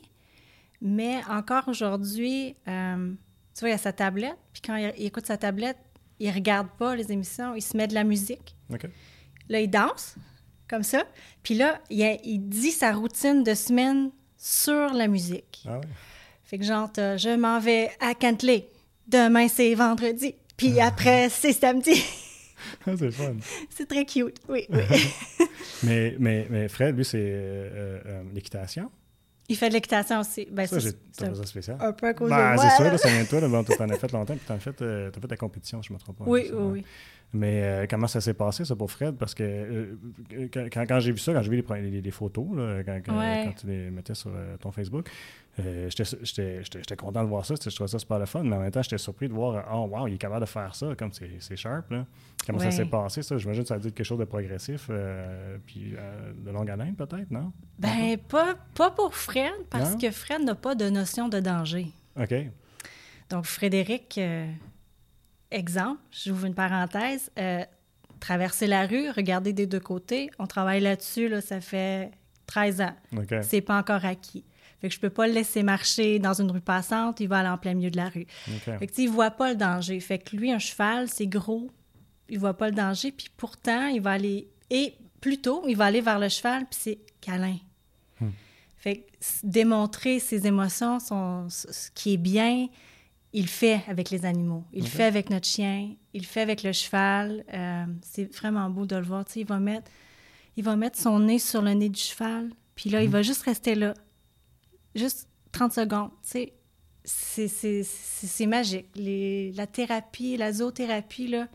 [0.81, 3.13] mais encore aujourd'hui, euh,
[3.55, 5.79] tu vois, il a sa tablette, puis quand il, il écoute sa tablette,
[6.21, 8.55] il regarde pas les émissions, il se met de la musique.
[9.49, 10.15] Là, il danse,
[10.69, 11.05] comme ça,
[11.43, 15.65] puis là, il, a- il dit sa routine de semaine sur la musique.
[15.67, 15.87] Ah ouais.
[16.45, 18.69] Fait que genre, je m'en vais à Cantley.
[19.09, 20.35] Demain, c'est vendredi.
[20.57, 22.01] Puis après, c'est samedi.
[22.97, 23.35] C'est le fun.
[23.71, 24.39] c'est très cute.
[24.49, 24.81] Oui, oui.
[25.83, 28.91] Mais, mais, mais Fred, lui, c'est euh, euh, l'équitation?
[29.49, 30.47] Il fait de l'équitation aussi.
[30.51, 31.77] Ben, Ça, c'est ça spécial.
[31.81, 32.71] un peu à cause Ben, de moi.
[32.71, 33.41] c'est sûr, ça vient de toi.
[33.49, 35.83] Bon, tu en as fait longtemps, puis tu as fait, euh, t'as fait la compétition,
[35.83, 36.25] je ne me trompe pas.
[36.27, 36.71] Oui, Ça, oui, ouais.
[36.73, 36.85] oui.
[37.37, 39.17] Mais euh, comment ça s'est passé, ça, pour Fred?
[39.17, 40.49] Parce que euh,
[40.87, 43.19] quand, j'ai vu ça, quand j'ai vu les, pre- les- les photos, là, quand, quand-
[43.19, 43.43] Ouais.
[43.47, 45.11] quand tu les mettais sur euh, ton Facebook,
[45.59, 47.55] j'étais content de voir ça.
[47.63, 49.89] Je trouvais ça super le fun, mais en même temps, j'étais surpris de voir, oh,
[49.91, 51.91] wow, il est capable de faire ça, comme c'est sharp.
[51.91, 52.07] Là.
[52.47, 53.37] Comment ça s'est passé, ça?
[53.37, 54.89] J'imagine que ça a dû être quelque chose de progressif,
[55.67, 55.95] puis
[56.45, 57.53] de longue haleine, peut-être, non?
[57.79, 59.99] Ben, pas, pas pour Fred, parce Non?
[59.99, 61.87] que Fred n'a pas de notion de danger.
[62.21, 62.35] OK.
[63.31, 64.47] Donc, Frédéric, euh,
[65.55, 67.65] exemple, j'ouvre une parenthèse, euh,
[68.21, 72.11] traverser la rue, regarder des deux côtés, on travaille là-dessus, là, ça fait
[72.47, 72.95] 13 ans.
[73.17, 73.35] OK.
[73.43, 74.45] C'est pas encore acquis.
[74.81, 77.49] Fait que je peux pas le laisser marcher dans une rue passante, il va aller
[77.49, 78.27] en plein milieu de la rue.
[78.49, 78.79] OK.
[78.79, 79.99] Fait que, il voit pas le danger.
[80.01, 81.71] Fait que lui, un cheval, c'est gros,
[82.29, 84.49] il voit pas le danger, puis pourtant, il va aller...
[84.71, 87.57] Et plutôt, il va aller vers le cheval, puis c'est câlin.
[88.21, 88.31] Hmm.
[88.77, 89.03] Fait que
[89.43, 92.69] démontrer ses émotions, son, ce qui est bien,
[93.35, 94.65] il fait avec les animaux.
[94.73, 97.45] Il fait avec notre chien, il fait avec le cheval.
[97.53, 99.25] Euh, c'est vraiment beau de le voir.
[99.37, 99.91] Il va mettre...
[100.57, 103.43] Il va mettre son nez sur le nez du cheval, puis là, il va juste
[103.43, 103.93] rester là.
[104.95, 106.11] Juste 30 secondes.
[106.23, 106.53] C'est-
[107.05, 108.87] c'est c'est- c'est magique.
[108.95, 111.49] Les- la thérapie, la zoothérapie, là,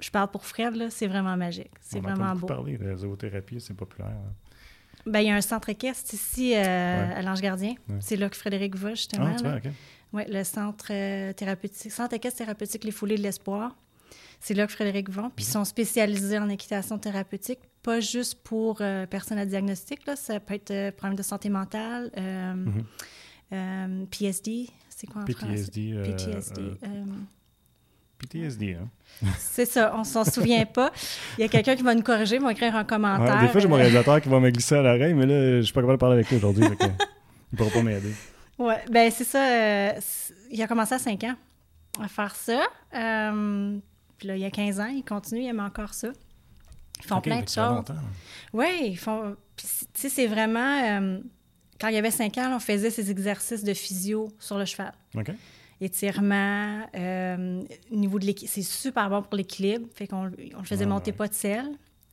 [0.00, 1.70] je parle pour Fred, là, c'est vraiment magique.
[1.80, 2.46] C'est vraiment beau.
[2.46, 4.08] parler de zoothérapie, c'est populaire.
[4.12, 4.32] hein.
[5.04, 6.60] Ben, il y a un centre équestre ici euh,
[7.18, 7.74] à l'Ange Gardien.
[7.88, 7.96] Ouais.
[8.00, 9.32] C'est là que Frédéric va, justement.
[9.32, 9.60] Ah, tu vois.
[10.12, 13.74] Oui, le centre euh, thérapeutique, centre équestre thérapeutique Les Foulées de l'Espoir.
[14.40, 15.30] C'est là que Frédéric va.
[15.36, 20.04] Puis ils sont spécialisés en équitation thérapeutique, pas juste pour euh, personnes à diagnostic.
[20.06, 20.16] Là.
[20.16, 22.84] Ça peut être euh, problème de santé mentale, Mhm.
[23.52, 24.68] euh, PSD.
[24.88, 25.46] C'est quoi en français?
[25.70, 26.02] PTSD.
[26.04, 26.62] PTSD.
[28.18, 28.88] PTSD, hein?
[29.38, 30.92] c'est ça, on s'en souvient pas.
[31.38, 33.34] Il y a quelqu'un qui va nous corriger, il va écrire un commentaire.
[33.36, 35.62] Ouais, des fois, j'ai mon réalisateur qui va me glisser à l'oreille, mais là, je
[35.62, 36.64] suis pas capable de parler avec lui aujourd'hui.
[37.52, 38.12] il pourra pas m'aider.
[38.58, 39.44] Oui, ben c'est ça.
[39.46, 39.92] euh,
[40.50, 41.34] il a commencé à 5 ans
[42.00, 42.62] à faire ça.
[42.94, 43.78] Euh,
[44.18, 46.08] puis là, il y a 15 ans, il continue, il aime encore ça.
[47.00, 47.56] Ils font plein de choses.
[47.56, 47.94] longtemps.
[48.52, 49.36] Oui, ils font.
[49.56, 50.82] Tu sais, c'est vraiment.
[51.00, 51.18] euh,
[51.80, 54.64] quand il y avait 5 ans, là, on faisait ces exercices de physio sur le
[54.64, 54.92] cheval.
[55.16, 55.32] OK.
[55.80, 58.52] Étirement, au niveau de l'équilibre.
[58.54, 59.86] C'est super bon pour l'équilibre.
[59.94, 61.16] Fait qu'on on le faisait Ouais, monter ouais.
[61.16, 61.66] pas de sel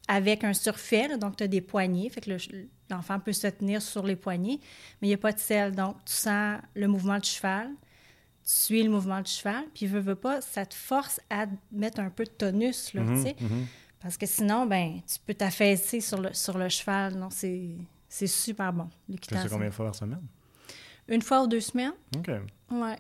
[0.08, 1.08] avec un surfait.
[1.08, 2.10] là, donc, tu as des poignées.
[2.10, 4.60] Fait que le- l'enfant peut se tenir sur les poignées,
[5.02, 5.74] mais il n'y a pas de sel.
[5.76, 7.68] Donc, tu sens le mouvement du cheval.
[8.44, 9.64] Tu suis le mouvement du cheval.
[9.76, 13.10] Puis, veut, veut pas, ça te force à mettre un peu de tonus, là, tu
[13.12, 13.36] Mhm, sais.
[13.40, 13.66] mhm.
[14.02, 17.16] Parce que sinon, ben, tu peux t'affaisser sur le, sur le cheval.
[17.16, 18.88] Non, c'est super bon,
[19.22, 20.22] Tu fais combien de fois par semaine?
[21.08, 21.94] Une fois ou deux semaines?
[22.18, 22.30] OK.
[22.72, 22.96] Ouais.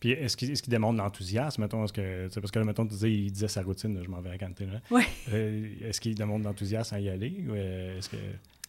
[0.00, 2.94] Puis est-ce qu'il est démontre l'enthousiasme, mettons, est-ce que, tu parce que là, mettons, tu
[2.94, 4.80] disais, il disait sa routine, je m'en vais à la cantine.
[4.90, 5.04] Ouais.
[5.32, 7.44] Euh, est-ce qu'il démontre l'enthousiasme à y aller?
[7.48, 8.16] Ou euh, est-ce que...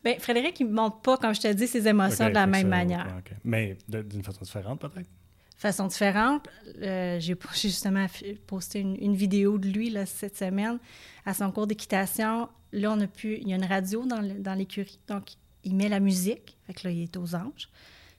[0.04, 2.68] Ben, Frédéric, il ne montre pas, comme je te dis, ses émotions de la même
[2.68, 3.08] manière.
[3.44, 5.10] Mais d'une façon différente, peut-être?
[5.64, 6.50] façon différente.
[6.82, 8.06] Euh, j'ai justement
[8.48, 10.78] posté une, une vidéo de lui là, cette semaine
[11.26, 12.50] à son cours d'équitation.
[12.74, 13.38] Là, on a pu.
[13.42, 15.00] Il y a une radio dans l'écurie.
[15.08, 15.30] Donc,
[15.64, 16.58] il met la musique.
[16.68, 17.70] Fait que là, il est aux anges.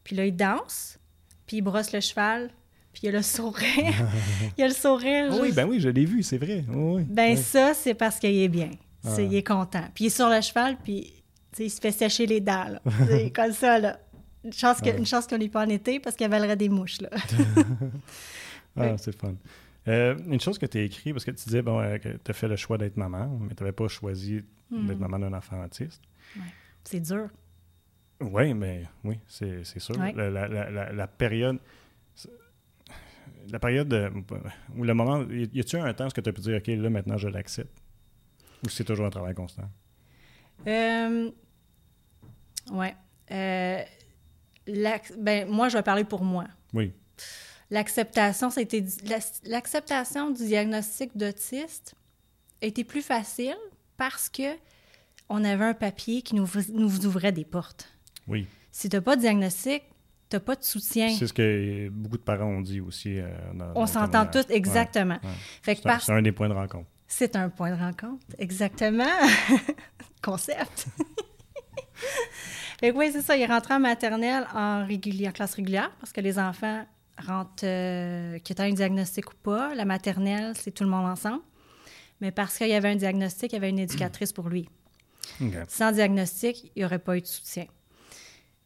[0.02, 0.98] Puis là, il danse.
[1.46, 2.50] Puis il brosse le cheval.
[2.92, 4.08] Puis il a le sourire.
[4.56, 5.28] il a le sourire.
[5.30, 6.64] Oh oui, juste- ben oui, je l'ai vu, c'est vrai.
[6.68, 7.02] Oui.
[7.08, 8.70] Ben ça, c'est parce qu'il est bien.
[9.04, 9.20] Ah.
[9.20, 9.84] Il est content.
[9.94, 11.12] Puis il est sur le cheval, puis
[11.58, 12.68] il se fait sécher les dents.
[12.68, 12.80] Là.
[13.08, 13.98] C'est comme ça, là.
[14.44, 17.00] Une chance que- une chance qu'on n'est pas en été parce qu'il avalerait des mouches,
[17.00, 17.10] là.
[18.76, 19.34] Ah, c'est fun.
[19.86, 22.30] Euh, une chose que tu as écrit, parce que tu disais bon, euh, que tu
[22.30, 24.86] as fait le choix d'être maman, mais tu n'avais pas choisi Hmm.
[24.88, 26.02] d'être maman d'un enfant autiste.
[26.82, 27.28] C'est dur.
[28.20, 29.96] Oui, mais oui, c'est c'est sûr.
[29.98, 30.12] Ouais.
[30.16, 31.58] La, la- la- période.
[33.50, 34.10] La période de-
[34.76, 35.22] ou le moment.
[35.30, 37.78] Y a-tu un temps où tu as pu dire, OK, là, maintenant, je l'accepte?
[38.64, 39.68] Ou c'est toujours un travail constant?
[40.66, 41.30] Euh,
[42.72, 42.94] ouais.
[43.30, 43.82] Euh,
[45.18, 46.44] ben, moi, je vais parler pour moi.
[46.72, 46.92] Oui.
[47.70, 48.50] L'acceptation,
[49.04, 49.18] la-
[49.50, 51.94] l'acceptation du diagnostic d'autiste
[52.60, 53.56] été plus facile
[53.96, 54.56] parce que
[55.28, 57.88] on avait un papier qui nous, nous ouvrait des portes.
[58.28, 58.46] Oui.
[58.70, 59.82] Si tu n'as pas de diagnostic,
[60.28, 61.08] tu n'as pas de soutien.
[61.10, 63.18] C'est ce que beaucoup de parents ont dit aussi.
[63.18, 65.18] euh, dans- On s'entend tous exactement.
[65.22, 65.34] Ouais, ouais.
[65.62, 66.88] Fait que C'est un, parce- c'est un des points de rencontre.
[67.08, 69.04] c'est un point de rencontre, exactement.
[70.22, 70.86] Concept.
[72.82, 73.36] oui, c'est ça.
[73.36, 76.84] Il est rentré en maternelle en, régulier, en classe régulière parce que les enfants
[77.18, 79.74] rentrent, euh, qu'ils aient un diagnostic ou pas.
[79.74, 81.42] La maternelle, c'est tout le monde ensemble.
[82.20, 84.68] Mais parce qu'il y avait un diagnostic, il y avait une éducatrice pour lui.
[85.68, 87.66] Sans diagnostic, il n'y aurait pas eu de soutien.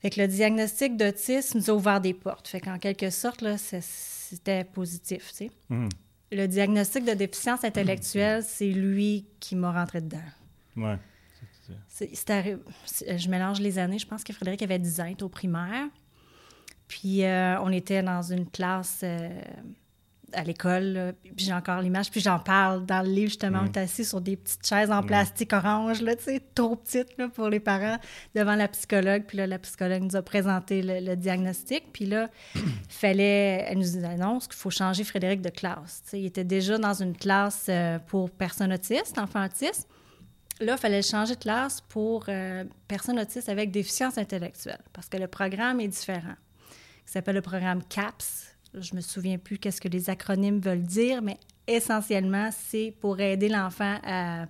[0.00, 2.48] Fait que le diagnostic d'autisme nous a ouvert des portes.
[2.48, 5.50] Fait qu'en quelque sorte, là, c'était positif, tu sais.
[5.70, 5.88] Mhm.
[6.30, 10.18] Le diagnostic de déficience intellectuelle, c'est lui qui m'a rentré dedans.
[10.76, 10.98] Ouais.
[11.88, 13.98] C'est- je mélange les années.
[13.98, 15.86] Je pense que Frédéric avait 10 ans, au primaire.
[16.86, 19.28] Puis euh, on était dans une classe euh,
[20.34, 23.64] à l'école, puis j'ai encore l'image, puis j'en parle dans le livre, justement, Mm.
[23.64, 27.16] on était assis sur des petites chaises en plastique orange, là, tu sais, trop petites
[27.16, 27.96] là, pour les parents,
[28.34, 29.24] devant la psychologue.
[29.26, 31.92] Puis là, la psychologue nous a présenté le, le diagnostic.
[31.94, 32.28] Puis là,
[32.90, 36.02] fallait, elle nous annonce qu'il faut changer Frédéric de classe.
[36.04, 39.88] Tu sais, il était déjà dans une classe euh, pour personnes autistes, enfants autistes.
[40.60, 45.16] Là, il fallait changer de classe pour euh, personnes autistes avec déficience intellectuelle, parce que
[45.16, 46.34] le programme est différent.
[47.06, 48.56] Il s'appelle le programme CAPS.
[48.74, 53.48] Je me souviens plus qu'est-ce que les acronymes veulent dire, mais essentiellement, c'est pour aider
[53.48, 54.46] l'enfant à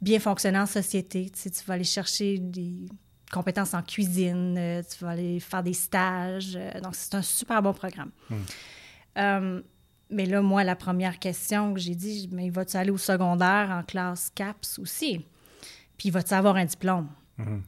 [0.00, 1.30] bien fonctionner en société.
[1.30, 2.86] Tu, sais, tu vas aller chercher des
[3.30, 6.56] compétences en cuisine, euh, tu vas aller faire des stages.
[6.56, 8.10] euh, donc, c'est un super bon programme.
[9.18, 9.60] Euh,
[10.10, 13.82] mais là, moi, la première question que j'ai dit, mais vas-tu aller au secondaire en
[13.82, 15.24] classe CAPS aussi?
[15.96, 17.08] Puis, vas-tu avoir un diplôme?
[17.38, 17.62] Mhm.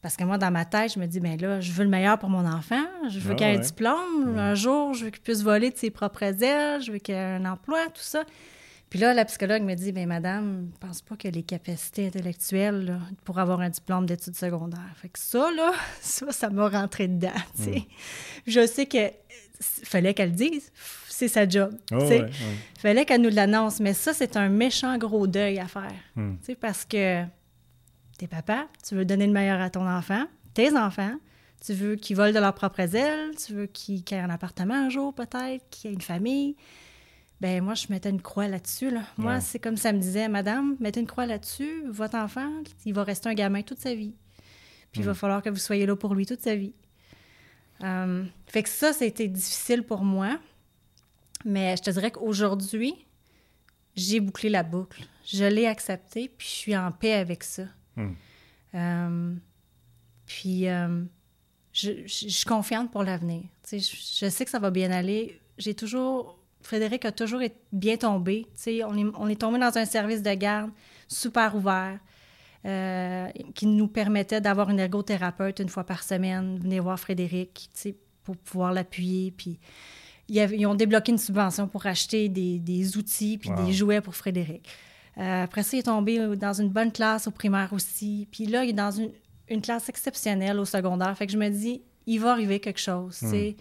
[0.00, 2.18] Parce que moi, dans ma tête, je me dis, ben là, je veux le meilleur
[2.18, 2.84] pour mon enfant.
[3.08, 4.38] Je veux Ah qu'il ait un diplôme.
[4.38, 6.80] Un jour, je veux qu'il puisse voler de ses propres ailes.
[6.82, 8.24] Je veux qu'il ait un emploi, tout ça.
[8.90, 12.86] Puis là, la psychologue me dit, ben madame, je pense pas que les capacités intellectuelles
[12.86, 14.94] là, pour avoir un diplôme d'études secondaires.
[14.96, 17.82] Fait que ça, là, ça, ça m'a rentré dedans, tu sais.
[18.46, 19.10] Je sais que euh,
[19.60, 20.72] fallait qu'elle le dise.
[21.18, 22.30] C'est sa job, Oh, ouais, ouais.
[22.78, 23.80] fallait qu'elle nous l'annonce.
[23.80, 25.90] Mais ça, c'est un méchant gros deuil à faire.
[26.14, 26.34] Hmm.
[26.60, 27.24] Parce que
[28.18, 31.14] t'es papa, tu veux donner le meilleur à ton enfant, tes enfants,
[31.64, 34.90] tu veux qu'ils volent de leurs propres ailes, tu veux qu'ils aient un appartement un
[34.90, 36.54] jour peut-être, qu'ils aient une famille.
[37.40, 38.90] Ben moi, je mettais une croix là-dessus.
[38.90, 39.02] Là.
[39.16, 39.40] Moi, Ouais.
[39.40, 41.82] c'est comme ça me disait, Madame, mettez une croix là-dessus.
[41.88, 42.48] Votre enfant,
[42.84, 44.14] il va rester un gamin toute sa vie.
[44.92, 46.74] Puis il va falloir que vous soyez là pour lui toute sa vie.
[47.82, 50.38] Euh, fait que ça, ça a été difficile pour moi.
[51.44, 52.94] Mais je te dirais qu'aujourd'hui,
[53.96, 55.04] j'ai bouclé la boucle.
[55.26, 57.64] Je l'ai accepté, puis je suis en paix avec ça.
[57.96, 58.12] Hmm.
[58.74, 59.34] Euh,
[60.26, 61.02] puis, euh,
[61.72, 63.42] je, je- je suis confiante pour l'avenir.
[63.68, 65.40] Tu sais, Je, je sais que ça va bien aller.
[65.58, 66.36] J'ai toujours...
[66.60, 68.44] Frédéric a toujours été bien tombé.
[68.56, 70.70] Tu sais, On est, on est tombé dans un service de garde
[71.06, 71.98] super ouvert
[72.66, 77.80] euh, qui nous permettait d'avoir une ergothérapeute une fois par semaine, venir voir Frédéric tu
[77.80, 79.30] sais, pour pouvoir l'appuyer.
[79.30, 79.58] Puis
[80.28, 83.64] ils ont débloqué une subvention pour acheter des, des outils puis Wow.
[83.66, 84.68] des jouets pour Frédéric.
[85.16, 88.28] Euh, après ça, il est tombé dans une bonne classe au primaire aussi.
[88.30, 89.10] Puis là, il est dans une,
[89.48, 91.16] une classe exceptionnelle au secondaire.
[91.16, 93.14] Fait que je me dis, il va arriver quelque chose.
[93.14, 93.56] sais.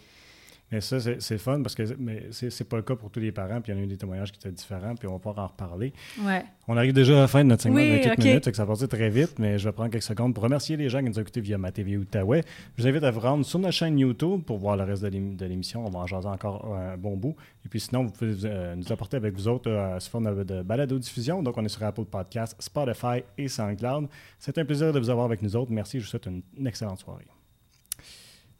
[0.69, 1.83] Mais ça, c'est fun parce que
[2.31, 3.61] c'est pas le cas pour tous les parents.
[3.61, 5.39] Puis il y en a eu des témoignages qui étaient différents, puis on va pouvoir
[5.45, 5.93] en reparler.
[6.21, 6.43] Ouais.
[6.67, 8.25] On arrive déjà à la fin de notre segment Oui, de 24 ok.
[8.25, 10.75] minutes, que ça va passer très vite, mais je vais prendre quelques secondes pour remercier
[10.75, 12.43] les gens qui nous ont écoutés via ma TV Outaouais.
[12.75, 15.07] Je vous invite à vous rendre sur notre chaîne YouTube pour voir le reste de
[15.07, 15.85] l'ém- de l'émission.
[15.85, 17.37] On va en jaser encore un bon bout.
[17.65, 20.43] Et puis sinon, vous pouvez euh, nous apporter avec vous autres euh, sous forme de,
[20.43, 21.43] de balado-diffusion.
[21.43, 24.07] Donc, on est sur Apple Podcasts, Spotify et SoundCloud.
[24.37, 25.71] C'est un plaisir de vous avoir avec nous autres.
[25.71, 25.99] Merci.
[25.99, 27.25] Je vous souhaite une, une excellente soirée.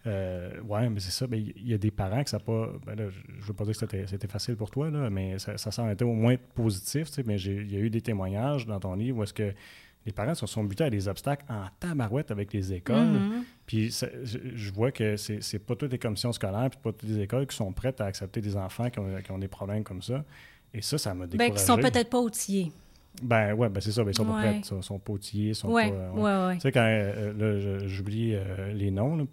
[0.06, 1.28] Euh, ouais, mais c'est ça.
[1.28, 2.70] Ben, Il y a des parents que ça pas.
[2.86, 5.38] Ben là, je ne veux pas dire que c'était c'était facile pour toi, là, mais
[5.40, 7.10] ça, ça semble être au moins positif.
[7.26, 9.54] Mais il y a eu des témoignages dans ton livre où est-ce que
[10.06, 12.96] les parents se sont butés à des obstacles en tabarouette avec les écoles.
[13.08, 13.44] Mhm.
[13.66, 17.10] Puis ça- je, vois que c'est c'est pas toutes les commissions scolaires puis pas toutes
[17.10, 19.84] les écoles qui sont prêtes à accepter des enfants qui ont, qui ont des problèmes
[19.84, 20.24] comme ça.
[20.74, 21.52] Et ça, ça m'a découragé.
[21.52, 22.72] Ben, qui sont peut-être pas outillés.
[23.22, 24.04] Ben ouais, ben c'est ça.
[24.04, 24.62] Ben, ils sont pas prêts.
[24.64, 25.54] Ils sont pas outillés.
[25.54, 26.56] Sont Ouais, pas, euh, ouais, ouais.
[26.56, 29.24] tu sais, quand euh, là, j'oublie euh, les noms, là.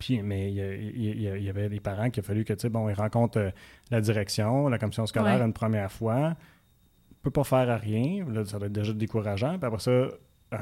[0.00, 2.94] Puis, mais il y, avait des parents qui a fallu que, tu sais, bon, ils
[2.94, 3.50] rencontrent euh,
[3.90, 5.46] la direction, la commission scolaire Ouais.
[5.46, 6.34] une première fois,
[7.22, 9.58] peut pas faire à rien, là, ça doit être déjà décourageant.
[9.58, 10.08] Puis après ça,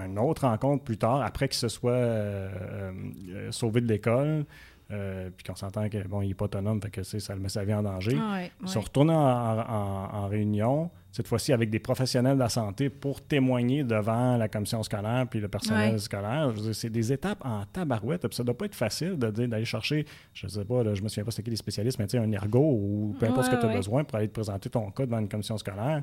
[0.06, 2.92] une autre rencontre plus tard, après qu'il se soit euh, euh,
[3.30, 4.44] euh, sauvé de l'école,
[4.90, 7.48] euh, puis qu'on s'entend que, bon, il est pas autonome, fait que, ça le met
[7.48, 8.18] sa vie en danger.
[8.20, 12.40] Ah ouais, Ils sont retournés en, en- en réunion, cette fois-ci avec des professionnels de
[12.40, 15.98] la santé pour témoigner devant la commission scolaire puis le personnel Ouais.
[16.00, 16.52] scolaire.
[16.72, 18.26] C'est des étapes en tabarouette.
[18.26, 21.02] Puis ça doit pas être facile de dire- d'aller chercher, je sais pas, là, je
[21.02, 23.46] me souviens pas c'était qui les spécialistes, mais tu sais, un ergo ou peu importe
[23.46, 23.76] ce que tu as ouais.
[23.76, 26.02] besoin pour aller te présenter ton cas devant une commission scolaire.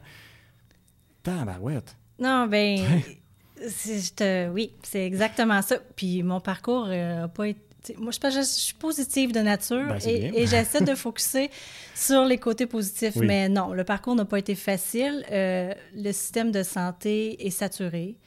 [1.23, 1.95] Tabarouette.
[2.19, 2.77] Non, ben,
[3.67, 5.75] c'est- je te- oui, c'est exactement ça.
[5.95, 7.59] Puis mon parcours n'a pas été.
[7.97, 11.49] Moi, je, pense que je suis positive de nature Ben, et, j'essaie de focuser
[11.95, 13.15] sur les côtés positifs.
[13.15, 13.25] Oui.
[13.25, 15.25] Mais non, le parcours n'a pas été facile.
[15.31, 18.17] Euh, le système de santé est saturé.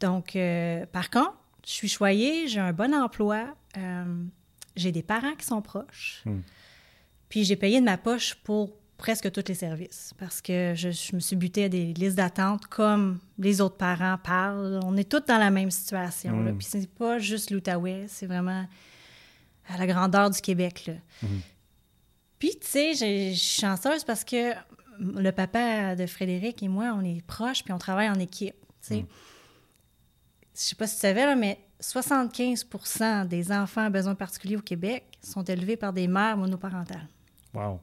[0.00, 4.04] Donc, euh, par contre, je suis choyée, j'ai un bon emploi, euh,
[4.74, 6.22] j'ai des parents qui sont proches.
[6.24, 6.40] Hmm.
[7.28, 11.16] Puis j'ai payé de ma poche pour presque tous les services parce que je, je
[11.16, 14.78] me suis butée à des listes d'attente comme les autres parents parlent.
[14.84, 16.40] On est tous dans la même situation.
[16.40, 16.52] là.
[16.52, 16.58] Mm.
[16.58, 18.64] Puis c'est pas juste l'Outaouais, c'est vraiment
[19.68, 20.86] à la grandeur du Québec.
[20.86, 20.94] là.
[22.38, 24.52] Puis, tu sais, je suis chanceuse parce que
[25.00, 28.54] le papa de Frédéric et moi, on est proches puis on travaille en équipe.
[28.82, 29.06] tu sais.
[30.54, 34.62] Je sais pas si tu savais, là, mais 75% des enfants à besoins particuliers au
[34.62, 37.08] Québec sont élevés par des mères monoparentales.
[37.52, 37.80] Wow.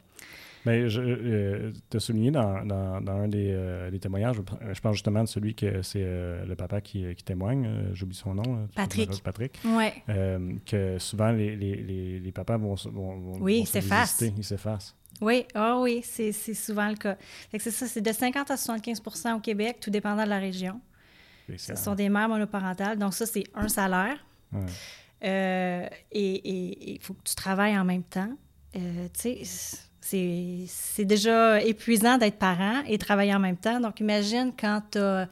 [0.65, 4.36] Mais je tu as souligné dans, dans- dans un des, euh, des témoignages,
[4.74, 8.15] je, pense justement de celui que c'est euh, le papa qui, qui témoigne, euh, j'oublie
[8.15, 8.67] son nom.
[8.76, 9.24] Patrick.
[9.24, 9.58] Patrick.
[9.65, 9.93] Ouais.
[10.10, 14.22] Euh, que souvent les, les, les, les papas vont, vont, vont- Oui, s'effacent.
[14.38, 14.95] Ils s'effacent.
[15.22, 17.17] Oui, ah oui, c'est souvent le cas.
[17.58, 20.80] C'est ça, c'est de 50 à 75% au Québec, tout dépendant de la région.
[21.58, 22.98] Ce sont des mères monoparentales.
[22.98, 24.17] Donc, ça, c'est un salaire.
[24.54, 24.60] Ouais.
[25.24, 28.32] Euh, et il faut que tu travailles en même temps.
[28.76, 33.80] Euh, tu sais, c'est déjà épuisant d'être parent et travailler en même temps.
[33.80, 35.28] Donc, imagine quand tu as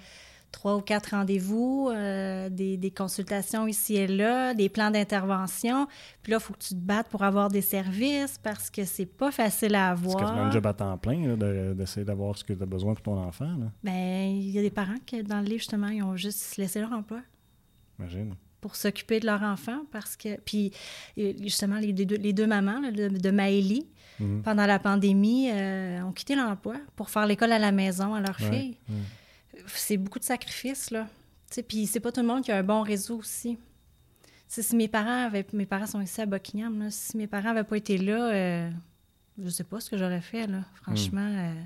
[0.52, 5.88] trois ou quatre rendez-vous, euh, des, des, consultations ici et là, des plans d'intervention.
[6.24, 9.06] Puis là, il faut que tu te battes pour avoir des services parce que c'est
[9.06, 10.20] pas facile à avoir.
[10.20, 11.36] C'est quasiment un job à temps plein
[11.74, 13.50] d'essayer d'avoir ce que tu as besoin pour ton enfant.
[13.84, 16.80] Bien, il y a des parents qui, dans le livre, justement, ils ont juste laissé
[16.80, 17.20] leur emploi.
[18.00, 20.72] Imagine pour s'occuper de leur enfant parce que puis
[21.16, 23.88] justement les deux, les deux mamans de, de Maëlie
[24.20, 24.42] mhm.
[24.44, 28.38] pendant la pandémie euh, ont quitté l'emploi pour faire l'école à la maison à leur
[28.38, 28.78] fille
[29.66, 31.08] c'est beaucoup de sacrifices, là.
[31.68, 33.58] Puis c'est pas tout le monde qui a un bon réseau aussi.
[34.48, 35.46] si mes parents avaient...
[35.54, 36.92] Mes parents sont ici à Buckingham, là.
[36.92, 38.70] Si mes parents n'avaient pas été là, euh,
[39.42, 40.64] je sais pas ce que j'aurais fait, là.
[40.76, 41.30] Franchement...
[41.30, 41.38] Hmm.
[41.38, 41.64] Euh.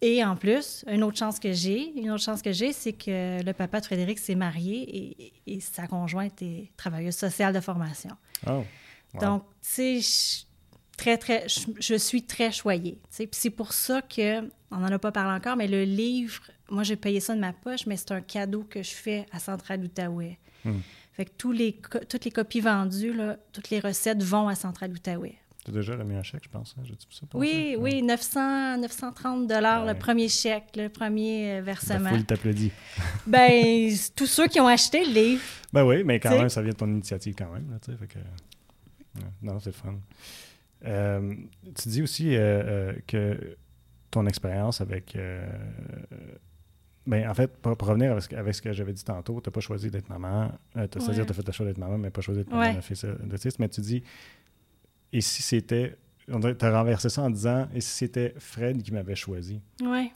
[0.00, 3.42] Et en plus, une autre chance que j'ai, une autre chance que j'ai, c'est que
[3.42, 8.12] le papa de Frédéric s'est marié et, sa conjointe est travailleuse sociale de formation.
[8.46, 8.62] Oh.
[9.20, 10.46] Donc, tu sais,
[10.98, 12.98] très, très, je, suis très choyée.
[13.16, 16.82] Puis c'est pour ça que, on n'en a pas parlé encore, mais le livre, moi,
[16.82, 19.82] j'ai payé ça de ma poche, mais c'est un cadeau que je fais à Centrale
[19.82, 20.38] Outaouais.
[20.64, 20.80] Hmm.
[21.12, 24.92] Fait que tous les, toutes les copies vendues, là, toutes les recettes vont à Centrale
[24.92, 25.36] Outaouais.
[25.64, 26.74] Tu as déjà remis un chèque, je pense.
[26.78, 26.82] Hein?
[27.10, 32.10] Ça oui, oui, 900, 930 dollars le premier chèque, le premier euh, versement.
[32.14, 32.72] Il t'applaudit.
[33.26, 35.42] ben, tous ceux qui ont acheté le livre.
[35.72, 37.70] Ben oui, mais quand même, ça vient de ton initiative quand même.
[37.70, 38.18] Là, fait que...
[39.42, 39.94] Non, c'est fun.
[40.84, 41.34] Euh,
[41.74, 43.56] tu dis aussi euh, euh, que
[44.10, 45.16] ton expérience avec.
[47.06, 49.90] ben, en fait, pour, revenir avec, ce que j'avais dit tantôt, tu n'as pas choisi
[49.90, 50.50] d'être maman.
[50.74, 53.58] C'est-à-dire, tu as fait le choix d'être maman, mais pas choisi d'être maman fils d'autiste.
[53.58, 54.02] Mais tu dis,
[55.12, 55.96] et si c'était.
[56.26, 59.62] Tu as renversé ça en disant, et si c'était Fred qui m'avait choisi?
[59.80, 60.12] Oui.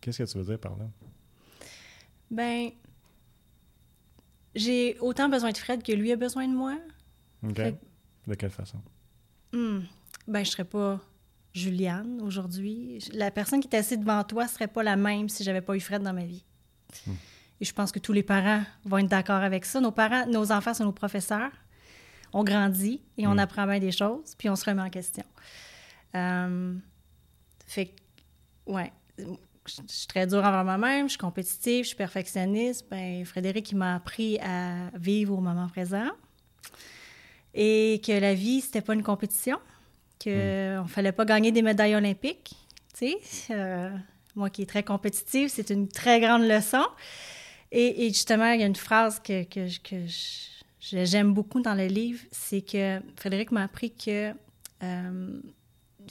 [0.00, 0.84] Qu'est-ce que tu veux dire par là?
[2.30, 2.70] Ben,
[4.54, 6.76] j'ai autant besoin de Fred que lui a besoin de moi.
[7.42, 7.60] OK.
[8.26, 8.78] De quelle façon?
[9.52, 9.80] Hmm.
[10.28, 11.00] Ben, je serais pas
[11.52, 12.98] Juliane aujourd'hui.
[13.12, 15.80] La personne qui est assise devant toi serait pas la même si j'avais pas eu
[15.80, 16.44] Fred dans ma vie.
[17.06, 17.12] Hmm.
[17.60, 19.80] Et je pense que tous les parents vont être d'accord avec ça.
[19.80, 21.52] Nos parents, nos enfants sont nos professeurs.
[22.32, 23.38] On grandit et on hmm.
[23.38, 25.24] apprend bien des choses, puis on se remet en question.
[26.14, 26.74] Euh,
[27.66, 32.86] fait que, ouais, je suis très dure envers moi-même, je suis compétitive, je suis perfectionniste.
[32.90, 36.10] Ben, Frédéric, il m'a appris à vivre au moment présent
[37.56, 39.58] et que la vie, c'était pas une compétition,
[40.18, 40.88] qu'il ne hmm.
[40.88, 42.54] fallait pas gagner des médailles olympiques.
[42.94, 43.90] Tu sais, euh,
[44.34, 46.84] moi qui est très compétitive, c'est une très grande leçon.
[47.72, 50.06] Et, justement, il y a une phrase que, que,
[50.80, 54.32] j'aime beaucoup dans le livre, c'est que Frédéric m'a appris que
[54.82, 55.40] euh,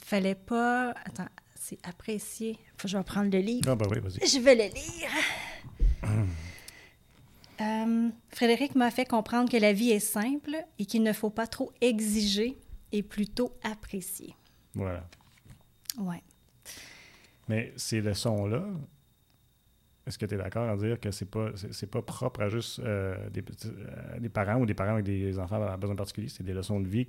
[0.04, 0.90] fallait pas.
[1.04, 2.58] Attends, c'est apprécier.
[2.76, 3.68] Faut je vais prendre le livre.
[3.68, 4.28] Ah, ben oui, vas-y.
[4.28, 5.10] Je vais le lire.
[7.60, 11.46] Euh, Frédéric m'a fait comprendre que la vie est simple et qu'il ne faut pas
[11.46, 12.58] trop exiger
[13.02, 14.34] plutôt apprécier.
[14.74, 15.08] Voilà.
[15.98, 16.22] Ouais.
[17.48, 18.64] Mais ces leçons-là,
[20.06, 22.80] est-ce que tu es d'accord à dire que c'est pas c'est pas propre à juste
[22.80, 26.44] euh, des, euh, des, parents ou des parents avec des enfants à besoin particuliers, c'est
[26.44, 27.06] des leçons de vie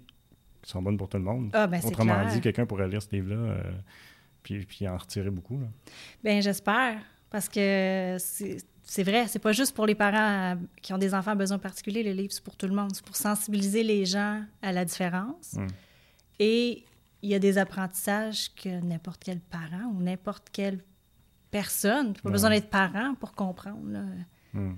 [0.62, 1.50] qui sont bonnes pour tout le monde.
[1.54, 3.58] Ah, ben, Autrement dit, quelqu'un pourrait lire ce livre-là
[4.44, 5.60] puis, puis en retirer beaucoup.
[5.60, 5.68] Là.
[6.24, 7.02] Bien, j'espère.
[7.30, 8.58] Parce que c'est
[8.90, 11.60] c'est vrai, c'est pas juste pour les parents euh, qui ont des enfants à besoins
[11.60, 12.96] particuliers, le livre, c'est pour tout le monde.
[12.96, 15.54] C'est pour sensibiliser les gens à la différence.
[15.54, 15.68] Hmm.
[16.40, 16.86] Et
[17.22, 20.80] il y a des apprentissages que n'importe quel parent ou n'importe quelle
[21.52, 24.06] personne, pas besoin d'être parent pour comprendre.
[24.54, 24.76] Hmm.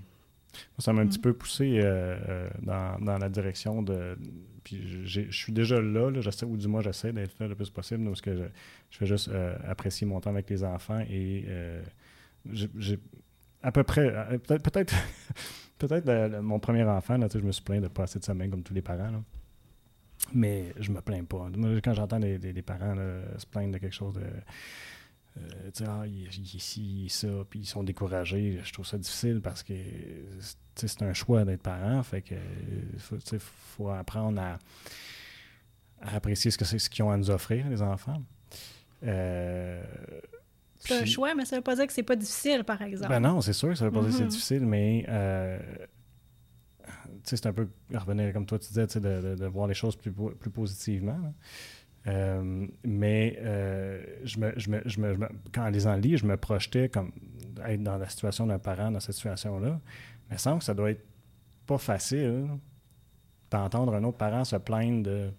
[0.80, 4.18] Ça m'a un petit peu poussé euh, euh, dans, la direction de.
[4.64, 8.06] Puis je suis déjà là, là ou du moins j'essaie d'être là le plus possible,
[8.06, 8.44] parce que je,
[8.90, 9.30] je fais juste
[9.68, 11.46] apprécier mon temps avec les enfants et
[12.52, 13.00] j'ai
[13.62, 14.94] à peu près, euh, peut-être
[15.78, 18.64] peut-être mon premier enfant, là, je me suis plaint de pas assez de sommeil comme
[18.64, 19.24] tous les parents.
[20.34, 21.50] Mais je me plains pas.
[21.84, 22.96] quand j'entends des, parents
[23.38, 24.22] se plaindre de quelque chose de.
[25.38, 28.60] Euh, ah, il, est ici, ça, puis ils sont découragés.
[28.64, 29.74] Je trouve ça difficile parce que
[30.76, 32.04] c'est un choix d'être parent.
[32.04, 32.36] Fait que
[32.98, 34.60] faut, faut apprendre à,
[36.02, 38.22] apprécier ce que c'est ce qu'ils ont à nous offrir, les enfants.
[39.04, 39.82] Euh,
[40.80, 43.10] c'est un choix, mais ça ne veut pas dire que c'est pas difficile, par exemple.
[43.10, 44.28] Ben non, c'est sûr que ça ne veut pas dire que c'est mm-hmm.
[44.28, 45.60] difficile, mais euh,
[47.24, 50.50] c'est un peu revenir, comme toi tu disais, de, de, voir les choses plus, plus
[50.50, 51.20] positivement.
[52.08, 55.18] Euh, mais euh, je, me, je, me, je, me,
[55.54, 57.12] quand en lisant le livre, je me projetais comme
[57.66, 59.80] être dans la situation d'un parent dans cette situation-là.
[60.30, 61.06] Mais il semble que ça doit être
[61.66, 62.48] pas facile
[63.52, 65.30] d'entendre un autre parent se plaindre de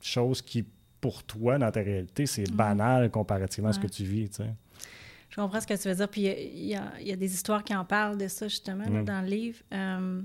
[0.00, 0.66] choses qui,
[1.00, 2.54] pour toi, dans ta réalité, c'est mm-hmm.
[2.54, 4.30] banal comparativement à ce que tu vis.
[5.30, 6.08] Je comprends ce que tu veux dire.
[6.08, 9.58] Puis il y, a, des histoires qui en parlent de ça, justement, dans le livre.
[9.72, 10.22] Euh,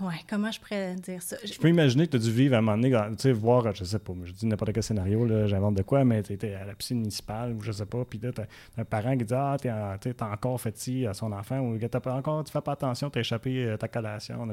[0.00, 1.36] Ouais, comment je pourrais dire ça?
[1.42, 3.74] Je peux imaginer que tu as dû vivre à un moment donné, tu sais, voir,
[3.74, 6.52] je sais pas, je dis n'importe quel scénario, là, j'invente de quoi, mais tu étais
[6.52, 9.24] à la piscine municipale ou je sais pas, puis là, tu as un parent qui
[9.24, 9.70] dit Ah, t'es
[10.10, 13.08] es encore fait ci à son enfant, ou t'as pas encore, tu fais pas attention,
[13.08, 14.46] t'as échappé ta collation.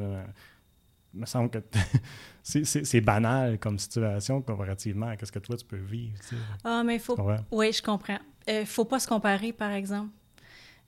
[1.14, 1.60] Il me semble que
[2.44, 6.18] c'est banal comme situation comparativement à ce que toi tu peux vivre.
[6.64, 7.16] Ah, mais il faut.
[7.52, 8.20] Oui, je comprends.
[8.48, 10.10] Il euh, faut pas se comparer, par exemple.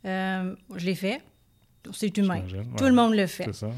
[0.06, 1.22] Euh, je l'ai fait.
[1.94, 2.44] C'est humain.
[2.78, 3.52] Tout le monde le fait.
[3.54, 3.70] Ça.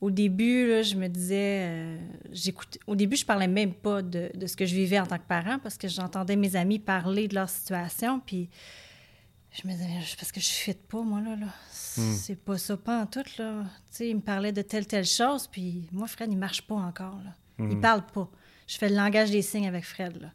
[0.00, 1.98] Au début, là, je me disais, euh,
[2.30, 2.78] j'écoutais.
[2.86, 5.26] Au début, je parlais même pas de, de, ce que je vivais en tant que
[5.26, 8.50] parent parce que j'entendais mes amis parler de leur situation, puis
[9.54, 11.36] je me disais, parce que je ne pas, moi, là.
[11.36, 11.46] là.
[11.46, 12.12] Hmm.
[12.12, 13.62] C'est pas ça, pas en tout, là.
[13.62, 16.74] Tu sais, il me parlait de telle, telle chose, puis moi, Fred, il marche pas
[16.74, 17.34] encore, là.
[17.60, 17.80] Il hmm.
[17.80, 18.28] parle pas.
[18.66, 20.32] Je fais le langage des signes avec Fred, là.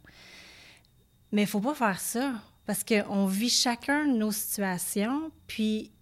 [1.32, 2.32] Mais il faut pas faire ça,
[2.64, 5.92] parce qu'on vit chacun nos situations, puis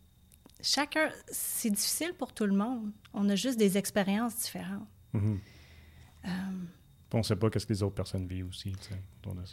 [0.63, 2.93] chacun, c'est difficile pour tout le monde.
[3.13, 4.87] On a juste des expériences différentes.
[5.13, 5.39] Hmm.
[6.25, 6.29] Euh,
[7.15, 8.73] on ne sait pas qu'est-ce que les autres personnes vivent aussi.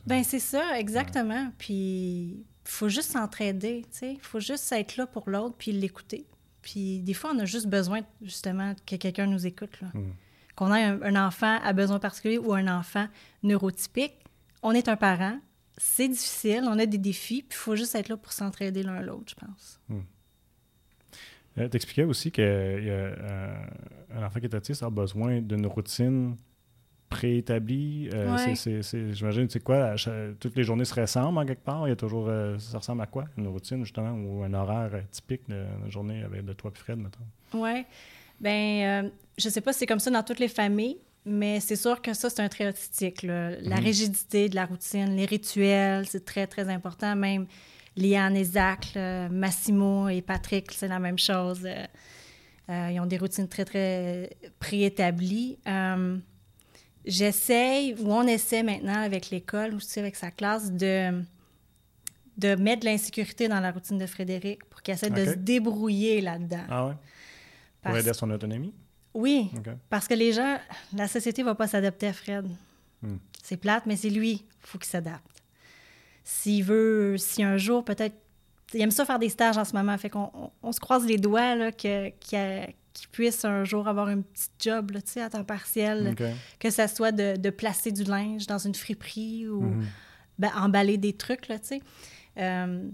[0.05, 1.51] Ben c'est ça, exactement.
[1.57, 4.13] Puis faut juste s'entraider, tu sais.
[4.13, 6.25] Il faut juste être là pour l'autre puis l'écouter.
[6.61, 9.79] Puis des fois, on a juste besoin, justement, que quelqu'un nous écoute.
[9.93, 10.11] Hmm.
[10.55, 13.07] Qu'on ait un, enfant à besoin particulier ou un enfant
[13.43, 14.13] neurotypique,
[14.63, 15.39] on est un parent,
[15.77, 19.01] c'est difficile, on a des défis, puis il faut juste être là pour s'entraider l'un
[19.01, 19.79] l'autre, je pense.
[19.89, 19.99] Hmm.
[21.57, 23.65] Euh, tu expliquais aussi qu'un euh,
[24.15, 26.35] enfant qui est autiste a besoin d'une routine
[27.09, 28.09] préétabli.
[28.13, 28.55] Euh,
[29.11, 29.95] j'imagine, c'est quoi?
[30.39, 31.87] toutes les journées se ressemblent en quelque part?
[31.87, 32.27] Il y a toujours.
[32.27, 33.25] Euh, ça ressemble à quoi?
[33.37, 36.77] Une routine, justement, ou un horaire euh, typique de la journée avec de toi et
[36.77, 37.19] Fred, mettons?
[37.53, 37.85] Oui.
[38.39, 42.01] Ben, je sais pas si c'est comme ça dans toutes les familles, mais c'est sûr
[42.01, 43.23] que ça, c'est un trait autistique.
[43.23, 43.73] La mhm.
[43.75, 47.15] rigidité de la routine, les rituels, c'est très, très important.
[47.15, 47.45] Même
[47.95, 48.93] Liane et Zach,
[49.31, 51.65] Massimo et Patrick, c'est la même chose.
[52.67, 55.57] ils ont des routines très, très préétablies
[57.05, 61.21] j'essaye, ou on essaie maintenant avec l'école, aussi avec sa classe, de,
[62.37, 66.21] de mettre de l'insécurité dans la routine de Frédéric pour qu'il essaie de se débrouiller
[66.21, 66.65] là-dedans.
[66.69, 66.93] Ah ouais?
[67.81, 68.73] Pour aider à son autonomie?
[69.13, 69.49] Oui,
[69.89, 70.57] parce que les gens,
[70.93, 72.47] la société ne va pas s'adapter à Fred.
[73.01, 73.15] Hmm.
[73.41, 75.43] C'est plate, mais c'est lui, il faut qu'il s'adapte.
[76.25, 78.15] S'il veut, si un jour, peut-être,
[78.73, 81.17] il aime ça faire des stages en ce moment, fait qu'on on, se croise les
[81.17, 82.09] doigts là, que,
[82.95, 86.15] qu'il qu'il puisse un jour avoir un petit job là, à temps partiel,
[86.59, 89.85] que ce soit de, placer du linge dans une friperie ou mhm.
[90.39, 91.47] ben, emballer des trucs.
[91.47, 91.79] Là, tu
[92.37, 92.89] euh,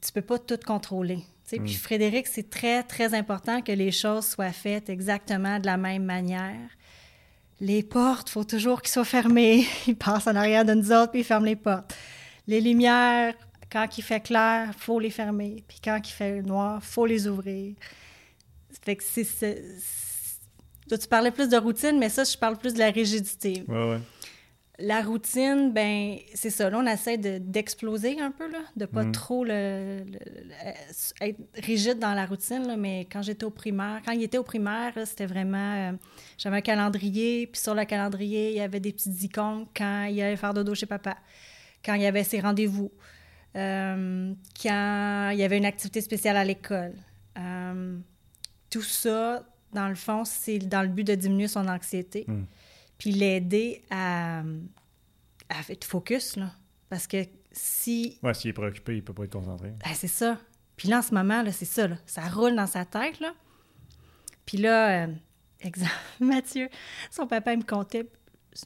[0.00, 1.18] tu peux pas tout contrôler.
[1.48, 1.68] Puis mhm.
[1.68, 6.70] Frédéric, c'est très, très important que les choses soient faites exactement de la même manière.
[7.60, 9.66] Les portes, il faut toujours qu'ils soient fermées.
[9.86, 11.94] Il passe en arrière de nous autres, puis il ferme les portes.
[12.46, 13.34] Les lumières,
[13.70, 15.62] quand il fait clair, il faut les fermer.
[15.68, 17.74] Puis quand il fait noir, il faut les ouvrir.
[18.82, 19.62] Fait que c'est.
[20.88, 23.62] Toi, tu parlais plus de routine, mais ça, je parle plus de la rigidité.
[23.68, 24.00] Ouais, ouais.
[24.82, 26.70] La routine, ben c'est ça.
[26.70, 29.12] Là, on essaie d'exploser un peu, là, de pas mm.
[29.12, 30.04] trop le,
[31.20, 32.66] être rigide dans la routine.
[32.66, 35.90] Là, mais quand j'étais au primaire, quand il était au primaire, c'était vraiment.
[35.90, 35.92] Euh,
[36.38, 40.20] j'avais un calendrier, puis sur le calendrier, il y avait des petites icônes quand il
[40.22, 41.18] allait faire dodo chez papa,
[41.84, 42.90] quand il y avait ses rendez-vous,
[43.56, 46.94] euh, quand il y avait une activité spéciale à l'école.
[47.38, 47.98] Euh,
[48.70, 52.24] tout ça, dans le fond, c'est dans le but de diminuer son anxiété.
[52.26, 52.44] Hmm.
[52.98, 54.40] Puis l'aider à,
[55.48, 56.52] à être focus, là.
[56.88, 58.18] Parce que si.
[58.22, 59.70] Ouais, s'il est préoccupé, il peut pas être concentré.
[59.84, 60.38] Ben, c'est ça.
[60.76, 61.96] Puis là, en ce moment, là, c'est ça, là.
[62.06, 63.32] Ça roule dans sa tête, là.
[64.46, 65.14] Puis là, euh,
[65.60, 66.68] exemple, Mathieu,
[67.10, 68.08] son papa, il me contait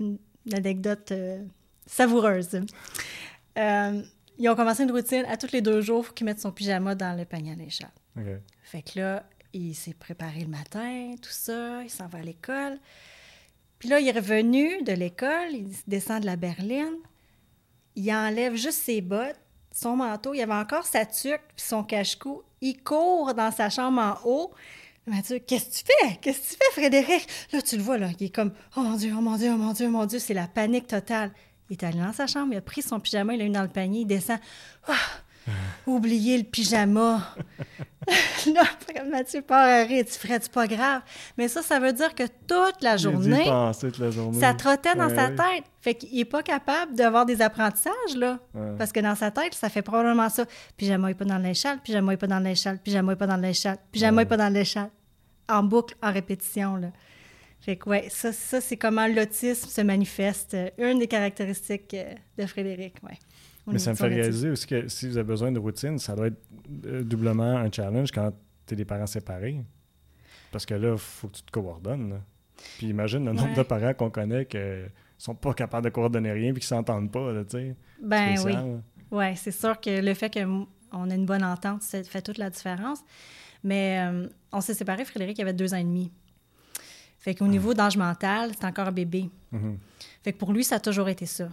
[0.00, 0.18] une,
[0.52, 1.42] anecdote euh,
[1.86, 2.60] savoureuse.
[3.58, 4.02] Euh,
[4.38, 6.52] ils ont commencé une routine à tous les deux jours, il faut qu'il mette son
[6.52, 7.88] pyjama dans le panier à l'échelle.
[8.62, 12.78] Fait que là, il s'est préparé le matin, tout ça, il s'en va à l'école.
[13.78, 16.96] Puis là, il est revenu de l'école, il descend de la berline,
[17.96, 19.38] il enlève juste ses bottes,
[19.72, 22.42] son manteau, il avait encore sa tuque puis son cache-cou.
[22.60, 24.54] Il court dans sa chambre en haut.
[25.06, 26.16] Mathieu, qu'est-ce que tu fais?
[26.16, 27.28] Qu'est-ce que tu fais, Frédéric?
[27.52, 29.56] Là, tu le vois, là, il est comme, oh mon Dieu, oh mon Dieu, oh
[29.56, 31.32] mon Dieu, oh mon Dieu, c'est la panique totale.
[31.68, 33.62] Il est allé dans sa chambre, il a pris son pyjama, il l'a mis dans
[33.62, 34.38] le panier, il descend.
[34.86, 34.94] Ah!
[35.86, 37.34] Oublier le pyjama.
[38.54, 38.62] là,
[39.10, 40.04] Mathieu part à rire.
[40.04, 41.02] Tu ferais-tu pas grave?
[41.38, 43.44] Mais ça, ça veut dire que toute la journée,
[44.32, 45.64] ça trottait dans sa tête.
[45.80, 48.38] Fait qu'il n'est pas capable d'avoir des apprentissages, là.
[48.78, 50.44] Parce que dans sa tête, ça fait probablement ça.
[50.76, 53.78] Pyjama est pas dans l'échelle, pyjama est pas dans l'échelle, pyjama est pas dans l'échelle,
[53.92, 54.90] pyjama est pas dans l'échelle.
[55.48, 56.88] En boucle, en répétition, là.
[57.60, 60.54] Fait que, ouais, ça, ça c'est comment l'autisme se manifeste.
[60.76, 63.18] Une des caractéristiques euh, de Frédéric, ouais.
[63.66, 66.26] Mais ça me fait réaliser aussi que si vous avez besoin de routine, ça doit
[66.26, 66.40] être
[66.86, 68.30] euh, doublement un challenge quand
[68.66, 69.60] tu es des parents séparés.
[70.52, 72.10] Parce que là, il faut que tu te coordonnes.
[72.10, 72.20] là.
[72.78, 73.56] Puis imagine le nombre Ouais.
[73.56, 74.58] de parents qu'on connaît qui
[75.18, 77.76] sont pas capables de coordonner rien puis qui s'entendent pas, tu sais.
[78.02, 78.38] Ben oui.
[78.38, 78.82] Spécial.
[79.10, 80.66] Oui, c'est sûr que le fait qu'on
[81.10, 83.00] a une bonne entente, ça fait toute la différence.
[83.62, 86.12] Mais euh, on s'est séparés, Frédéric, il avait deux ans et demi.
[87.18, 89.30] Fait qu'au niveau d'âge mental, c'est encore un bébé.
[89.52, 89.78] Mhm.
[90.22, 91.48] Fait que pour lui, ça a toujours été ça.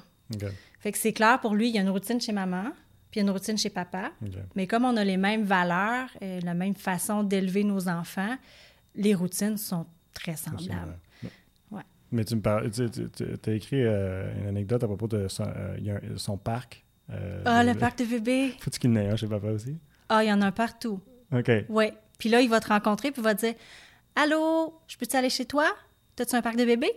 [0.80, 2.72] Fait que c'est clair, pour lui, il y a une routine chez maman,
[3.12, 4.12] puis il y a une routine chez papa.
[4.56, 8.36] Mais comme on a les mêmes valeurs, euh, la même façon d'élever nos enfants,
[8.96, 10.98] les routines sont très semblables.
[11.72, 11.82] Ouais.
[12.12, 15.78] Mais tu me parles, tu as écrit euh, une anecdote à propos de son, euh,
[16.14, 16.84] un- son parc.
[17.12, 18.54] euh, Ah, le parc de bébés!
[18.60, 19.78] Faut-tu qu'il y en ait un chez papa aussi?
[20.10, 21.00] Ah, il y en a un partout.
[21.32, 21.50] OK.
[21.70, 21.86] Oui.
[22.18, 23.56] Puis là, il va te rencontrer, puis il va te dire
[24.16, 25.66] Allô, je peux-tu aller chez toi?
[26.16, 26.94] T'as-tu un parc de bébés?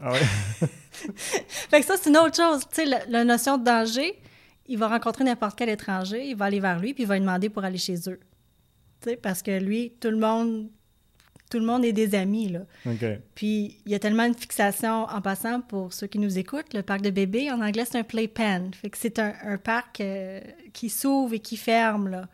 [0.00, 0.20] Ah ouais?
[1.46, 2.60] Fait que ça, c'est une autre chose.
[2.68, 4.18] Tu sais, la, la notion de danger,
[4.66, 7.20] il va rencontrer n'importe quel étranger, il va aller vers lui, puis il va lui
[7.20, 8.20] demander pour aller chez eux.
[9.00, 10.68] Tu sais, parce que lui, tout le monde,
[11.50, 12.60] tout le monde est des amis, là.
[13.34, 16.72] Puis il y a tellement une fixation en passant pour ceux qui nous écoutent.
[16.72, 18.72] Le parc de bébés, en anglais, c'est un playpen.
[18.74, 20.40] Fait que c'est un, un parc euh,
[20.72, 22.28] qui s'ouvre et qui ferme, là,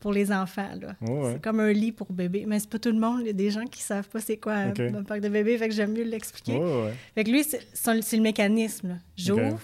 [0.00, 0.94] pour les enfants, là.
[1.00, 1.32] Ouais.
[1.34, 2.44] C'est comme un lit pour bébé.
[2.46, 3.20] Mais c'est pas tout le monde.
[3.22, 4.72] Il y a des gens qui savent pas c'est quoi un-
[5.04, 5.58] parc de bébé.
[5.58, 6.56] Fait que j'aime mieux l'expliquer.
[6.56, 6.94] Ouais.
[7.14, 9.00] Fait que lui, c'est le mécanisme.
[9.16, 9.60] J'ouvre,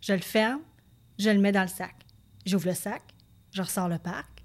[0.00, 0.60] je le ferme,
[1.18, 1.94] je le mets dans le sac.
[2.46, 3.02] J'ouvre le sac,
[3.52, 4.42] je ressors le parc,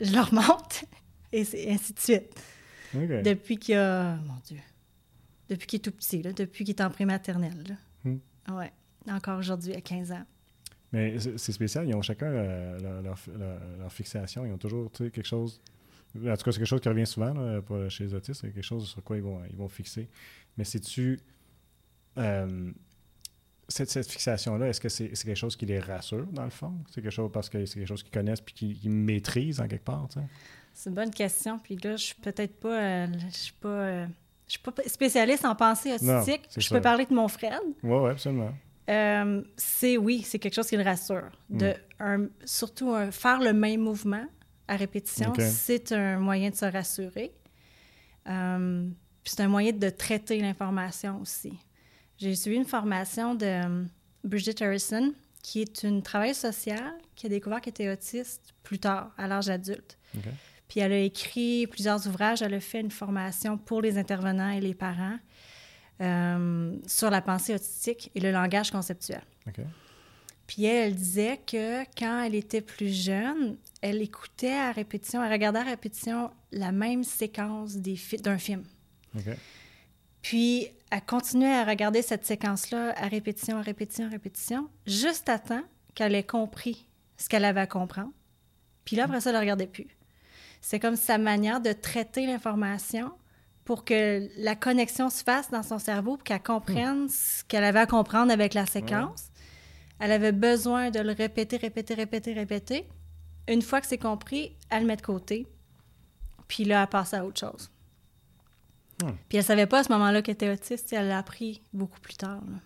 [0.00, 0.84] je le remonte,
[1.32, 2.32] et c'est ainsi de suite.
[2.94, 4.14] Depuis qu'il a...
[4.16, 4.58] Mon Dieu.
[5.48, 7.76] Depuis qu'il est tout petit, là, depuis qu'il est en prématernelle.
[8.04, 8.18] Hmm.
[8.50, 8.72] Ouais.
[9.10, 10.24] Encore aujourd'hui, à 15 ans.
[10.94, 14.90] Mais c'est spécial, ils ont chacun euh, leur, leur- leur- leur fixation, ils ont toujours
[14.92, 15.60] quelque chose.
[16.16, 18.52] En tout cas, c'est quelque chose qui revient souvent là, pour- chez les autistes, c'est
[18.52, 20.08] quelque chose sur quoi ils vont, ils vont fixer.
[20.56, 21.18] Mais c'est-tu.
[22.18, 22.70] euh,
[23.66, 26.74] cette, cette fixation-là, est-ce que c'est quelque chose qui les rassure, dans le fond?
[26.90, 29.84] C'est quelque chose parce que c'est quelque chose qu'ils connaissent puis qu'ils maîtrisent en quelque
[29.84, 30.26] part, tu sais?
[30.74, 31.58] C'est une bonne question.
[31.58, 32.80] Puis là, je suis peut-être pas...
[32.82, 33.68] euh, je suis pas...
[33.68, 34.06] euh,
[34.46, 36.42] je suis pas spécialiste en pensée autistique.
[36.54, 36.74] je ça.
[36.76, 37.54] peux parler de mon Fred.
[37.82, 38.52] Oui, oui, absolument.
[38.90, 41.30] Euh, c'est oui, c'est quelque chose qui le rassure.
[41.48, 44.24] De un- surtout un- faire le même mouvement
[44.68, 47.32] à répétition, c'est un moyen de se rassurer.
[48.28, 48.88] Euh,
[49.22, 51.52] puis c'est un moyen de traiter l'information aussi.
[52.18, 53.84] J'ai suivi une formation de euh,
[54.22, 55.12] Bridget Harrison,
[55.42, 59.48] qui est une travailleuse sociale qui a découvert qu'elle était autiste plus tard, à l'âge
[59.48, 59.98] adulte.
[60.68, 64.60] Puis elle a écrit plusieurs ouvrages, elle a fait une formation pour les intervenants et
[64.60, 65.18] les parents
[66.00, 69.22] euh, sur la pensée autistique et le langage conceptuel.
[70.46, 75.32] Puis elle, elle disait que quand elle était plus jeune, elle écoutait à répétition, elle
[75.32, 78.62] regardait à répétition la même séquence fi- d'un film.
[80.22, 85.38] Puis elle continuait à regarder cette séquence-là à répétition, à répétition, à répétition, juste à
[85.38, 85.62] temps
[85.94, 86.86] qu'elle ait compris
[87.16, 88.10] ce qu'elle avait à comprendre.
[88.84, 89.86] Puis là, après ça, elle ne regardait plus.
[90.60, 93.12] C'est comme sa manière de traiter l'information
[93.64, 97.80] pour que la connexion se fasse dans son cerveau, pour qu'elle comprenne ce qu'elle avait
[97.80, 99.30] à comprendre avec la séquence.
[99.98, 102.88] Elle avait besoin de le répéter, répéter, répéter, répéter.
[103.48, 105.46] Une fois que c'est compris, elle le met de côté.
[106.48, 107.70] Puis là, elle passe à autre chose.
[109.02, 109.12] Hmm.
[109.28, 112.14] Puis elle savait pas à ce moment-là qu'elle était autiste, elle l'a appris beaucoup plus
[112.14, 112.42] tard.
[112.46, 112.58] là.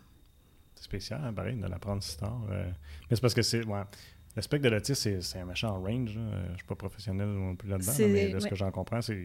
[0.74, 2.40] C'est spécial, hein, pareil, de l'apprendre si tard.
[2.50, 2.70] euh.
[3.10, 3.64] Mais c'est parce que c'est.
[3.64, 3.82] Ouais,
[4.38, 6.14] le spectre de l'autisme, c'est- c'est un méchant range.
[6.14, 6.20] là.
[6.22, 8.50] Euh, Je suis pas professionnel non plus là-dedans, là, mais de ce ouais.
[8.50, 9.18] que j'en comprends, c'est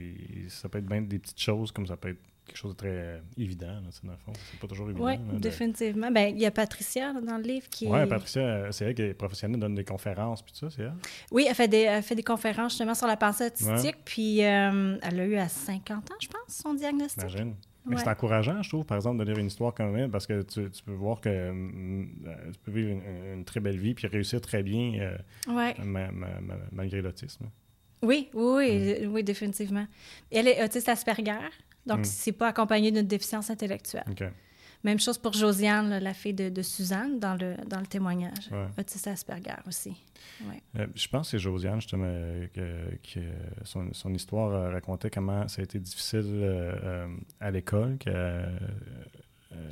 [0.50, 2.90] ça peut être bien des petites choses, comme ça peut être quelque chose de très
[2.90, 4.34] euh, évident, là, dans le fond.
[4.52, 5.06] C'est pas toujours évident.
[5.06, 6.12] Oui, de- définitivement.
[6.12, 7.88] Ben, il y a Patricia là, dans le livre qui.
[7.88, 10.82] Ouais, Patricia, euh, c'est elle qui est professionnelle, donne des conférences, puis tout ça, c'est
[10.84, 10.94] elle?
[11.32, 13.98] Oui, elle fait, des, elle fait des conférences justement sur la pensée autistique.
[14.04, 17.22] Puis euh, elle a eu à 50 ans, je pense, son diagnostic.
[17.22, 17.56] Imagine.
[17.86, 18.02] Mais Ouais.
[18.02, 20.70] c'est encourageant, je trouve, par exemple, de lire une histoire comme elle, parce que tu,
[20.72, 22.06] tu peux voir que euh,
[22.54, 25.18] tu peux vivre une, une très belle vie puis réussir très bien euh,
[25.54, 25.76] Ouais.
[25.84, 27.50] ma- ma- ma- malgré l'autisme.
[28.02, 29.86] Oui, oui, oui, oui, définitivement.
[30.32, 31.40] Elle est autiste Asperger,
[31.86, 32.04] donc Mm.
[32.06, 34.04] c'est pas accompagné d'une déficience intellectuelle.
[34.84, 38.50] Même chose pour Josiane, là, la fille de, de Suzanne, dans le, dans le témoignage.
[38.52, 38.68] Ouais.
[38.78, 39.96] Autiste Asperger aussi.
[40.46, 40.62] Ouais.
[40.78, 42.06] Euh, je pense que c'est Josiane, justement,
[42.54, 43.20] que, que
[43.64, 47.08] son, son histoire euh, racontait comment ça a été difficile euh,
[47.40, 48.50] à l'école, qu'il y a euh,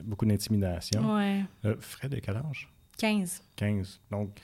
[0.04, 1.16] beaucoup d'intimidation.
[1.16, 1.44] Ouais.
[1.80, 2.70] Fred, à quel âge?
[2.98, 3.44] 15.
[3.56, 4.00] 15.
[4.12, 4.40] Donc,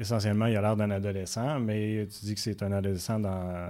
[0.00, 3.68] essentiellement, il a l'air d'un adolescent, mais tu dis que c'est un adolescent dans.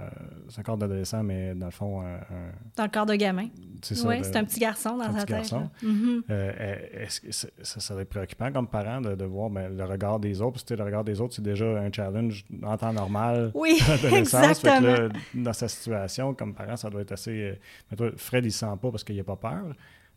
[0.49, 3.47] C'est un corps d'adolescent, mais dans le fond, un- un- Dans le corps de gamin.
[3.81, 4.07] c'est ça.
[4.07, 5.35] Oui, c'est un petit garçon dans un sa petit tête.
[5.35, 5.59] garçon.
[5.59, 5.69] là.
[5.83, 6.23] Mhm.
[6.29, 10.19] Euh, Est-ce que ça, ça serait préoccupant comme parent de, de voir ben, le regard
[10.19, 10.53] des autres?
[10.53, 13.51] Parce que le regard des autres, c'est déjà un challenge en temps normal.
[13.53, 13.79] Oui,
[14.13, 14.79] exactement.
[14.79, 17.31] là, dans sa situation, comme parent, ça doit être assez.
[17.31, 17.55] euh,
[17.89, 19.73] mais toi, Fred, il sent pas parce qu'il n'a pas peur.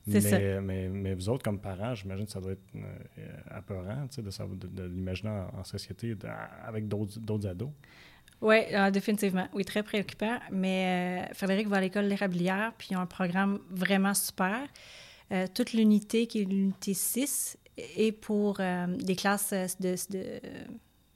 [0.06, 0.38] Ça.
[0.38, 4.54] Mais, mais, mais vous autres, comme parents, j'imagine que ça doit être euh, apparent de,
[4.54, 6.28] de, de l'imaginer en, en société de-
[6.66, 7.70] avec d'autres d'autres ados.
[8.42, 9.48] Oui, ah, définitivement.
[9.54, 10.38] Oui, très préoccupant.
[10.52, 14.60] Mais euh, Frédéric va à l'école l'érablière, puis ils ont un programme vraiment super.
[15.32, 19.94] Euh, toute l'unité, qui est l'unité 6, est pour euh, des classes de,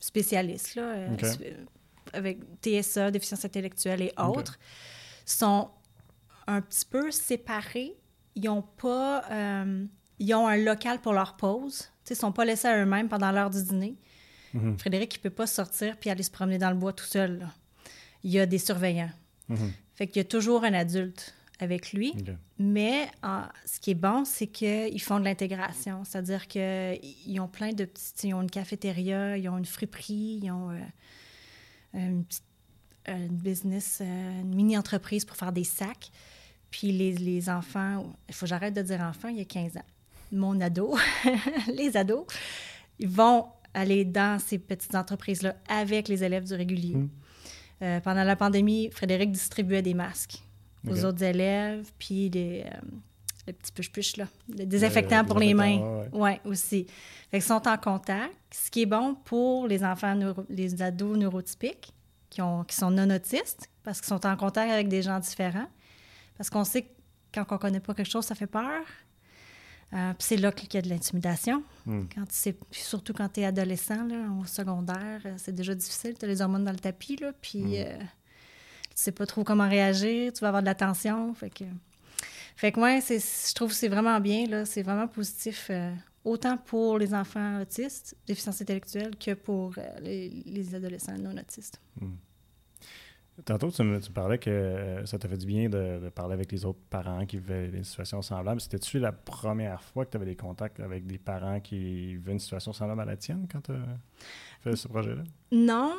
[0.00, 1.08] spécialistes, là,
[2.14, 4.58] avec TSA, déficience intellectuelle et autres,
[5.26, 5.68] sont
[6.46, 7.94] un petit peu séparés.
[8.38, 9.24] Ils n'ont pas...
[10.18, 11.90] ils ont un local pour leur pause.
[12.08, 13.96] Ils ne sont pas laissés à eux-mêmes pendant l'heure du dîner.
[14.54, 14.78] Mhm.
[14.78, 17.46] Frédéric, il ne peut pas sortir puis aller se promener dans le bois tout seul.
[18.22, 19.10] Il y a des surveillants.
[19.48, 19.72] Mhm.
[19.94, 22.14] Fait qu'il y a toujours un adulte avec lui.
[22.58, 26.04] Mais ah, ce qui est bon, c'est qu'ils font de l'intégration.
[26.04, 28.28] C'est-à-dire qu'ils ont plein de petits...
[28.28, 30.78] Ils ont une cafétéria, ils ont une friperie, ils ont euh,
[31.94, 32.44] une petite
[33.30, 36.10] business, euh, une mini-entreprise pour faire des sacs.
[36.70, 39.76] Puis les, les enfants, il faut que j'arrête de dire enfants, il y a 15
[39.76, 39.84] ans.
[40.32, 40.96] Mon ado,
[41.74, 42.26] les ados,
[42.98, 46.94] ils vont aller dans ces petites entreprises-là avec les élèves du régulier.
[46.96, 47.08] Hmm.
[47.82, 50.42] Euh, pendant la pandémie, Frédéric distribuait des masques
[50.88, 56.06] aux autres élèves, puis des, euh, petits push-push, là, des désinfectants pour les mains.
[56.12, 56.86] Oui, ouais, aussi.
[57.30, 61.92] Fait sont en contact, ce qui est bon pour les enfants, les ados neurotypiques
[62.30, 65.68] qui, ont, qui sont non autistes, parce qu'ils sont en contact avec des gens différents.
[66.38, 66.88] Parce qu'on sait que
[67.34, 68.84] quand on ne connaît pas quelque chose, ça fait peur.
[69.94, 71.62] Euh, c'est là qu'il y a de l'intimidation.
[71.86, 72.04] Hmm.
[72.70, 76.14] surtout quand tu es adolescent, là, au secondaire, euh, c'est déjà difficile.
[76.18, 79.68] Tu as les hormones dans le tapis, là, puis euh, tu sais pas trop comment
[79.68, 81.32] réagir, tu vas avoir de la tension.
[81.34, 81.64] Fait que,
[82.56, 85.70] fait que ouais, je trouve que c'est vraiment bien, là, c'est vraiment positif,
[86.22, 91.80] autant pour les enfants autistes, déficience intellectuelle, que pour les, adolescents non autistes.
[91.98, 92.16] Hmm.
[93.44, 96.64] Tantôt, tu me, parlais que euh, ça t'a fait du bien de, parler avec les
[96.64, 98.60] autres parents qui vivaient des situations semblables.
[98.60, 102.38] C'était-tu la première fois que tu avais des contacts avec des parents qui vivaient une
[102.38, 103.76] situation semblable à la tienne quand tu as
[104.62, 105.22] fait ce projet-là?
[105.52, 105.94] Non,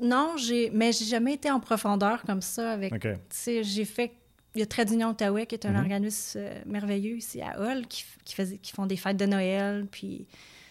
[0.00, 2.72] non j'ai, mais j'ai jamais été en profondeur comme ça.
[2.72, 2.92] avec.
[3.30, 4.12] J'ai fait.
[4.56, 5.80] Il y a Trade Union Outaouais, qui est un mm-hmm.
[5.80, 10.28] organisme euh, merveilleux ici à Hull, qui, qui, qui font des fêtes de Noël, puis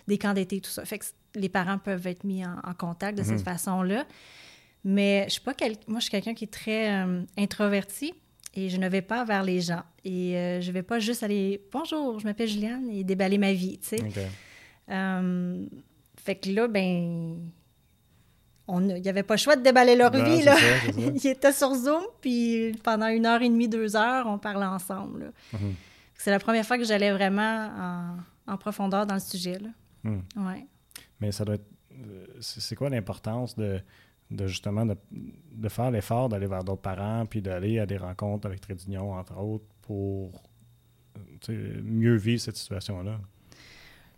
[0.07, 0.85] des camps d'été, tout ça.
[0.85, 3.43] Fait que les parents peuvent être mis en, contact de cette mm-hmm.
[3.43, 4.05] façon-là.
[4.83, 5.53] Mais je suis pas
[5.87, 8.13] moi, je suis quelqu'un qui est très euh, introverti
[8.53, 9.83] et je ne vais pas vers les gens.
[10.03, 13.79] Et euh, je vais pas juste aller bonjour, je m'appelle Juliane et déballer ma vie,
[13.79, 14.29] tu sais.
[14.89, 15.65] Euh,
[16.17, 17.51] fait que là, ben,
[18.69, 20.43] il n'y avait pas le choix de déballer leur vie.
[20.43, 20.55] Là.
[20.97, 25.31] Ils étaient sur Zoom, puis pendant une heure et demie, deux heures, on parlait ensemble.
[25.53, 25.75] Mhm.
[26.15, 28.15] C'est la première fois que j'allais vraiment
[28.47, 29.59] en, profondeur dans le sujet.
[29.59, 29.69] Là.
[30.03, 30.23] Mhm.
[30.37, 30.65] Ouais.
[31.19, 31.67] Mais ça doit être.
[32.39, 33.79] C'est quoi l'importance de
[34.31, 38.61] de justement de, faire l'effort d'aller vers d'autres parents, puis d'aller à des rencontres avec
[38.61, 40.31] Trade Union, entre autres, pour
[41.49, 43.19] mieux vivre cette situation-là?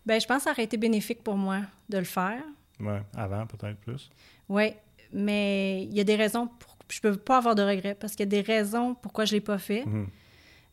[0.05, 2.43] Bien, je pense que ça aurait été bénéfique pour moi de le faire.
[2.79, 4.09] Oui, avant peut-être plus.
[4.47, 4.73] Oui,
[5.11, 6.77] mais il y a des raisons pour...
[6.89, 9.37] Je peux pas avoir de regrets parce qu'il y a des raisons pourquoi je ne
[9.37, 9.83] l'ai pas fait.
[9.85, 10.07] Mm-hmm.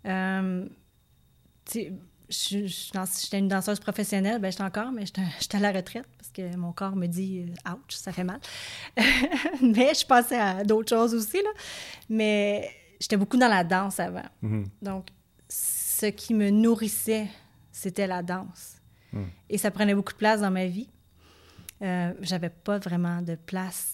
[0.07, 0.69] Euh,
[2.33, 5.05] j'étais une danseuse professionnelle, ben j'étais encore, mais
[5.41, 8.41] j'étais à la retraite parce que mon corps me dit euh, ouch, ça fait mal.
[8.97, 11.51] mais je passais à d'autres choses aussi, là.
[12.09, 12.71] Mais
[13.01, 14.25] j'étais beaucoup dans la danse avant.
[14.43, 14.65] Mm-hmm.
[14.83, 15.09] Donc,
[15.49, 17.29] ce qui me nourrissait,
[17.71, 18.77] c'était la danse.
[19.13, 19.25] Mm.
[19.51, 20.89] Et ça prenait beaucoup de place dans ma vie.
[21.83, 23.92] Euh, J'avais pas vraiment de place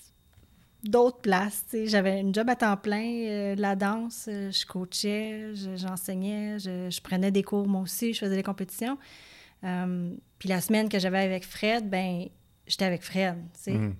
[0.89, 1.65] d'autres places.
[1.85, 7.31] J'avais une job à temps plein, euh, la danse, euh, je coachais, j'enseignais, je, prenais
[7.31, 8.99] des cours moi aussi, je faisais des compétitions.
[9.65, 12.27] Euh, puis la semaine que j'avais avec Fred, ben
[12.67, 13.37] j'étais avec Fred.
[13.67, 13.95] Mhm.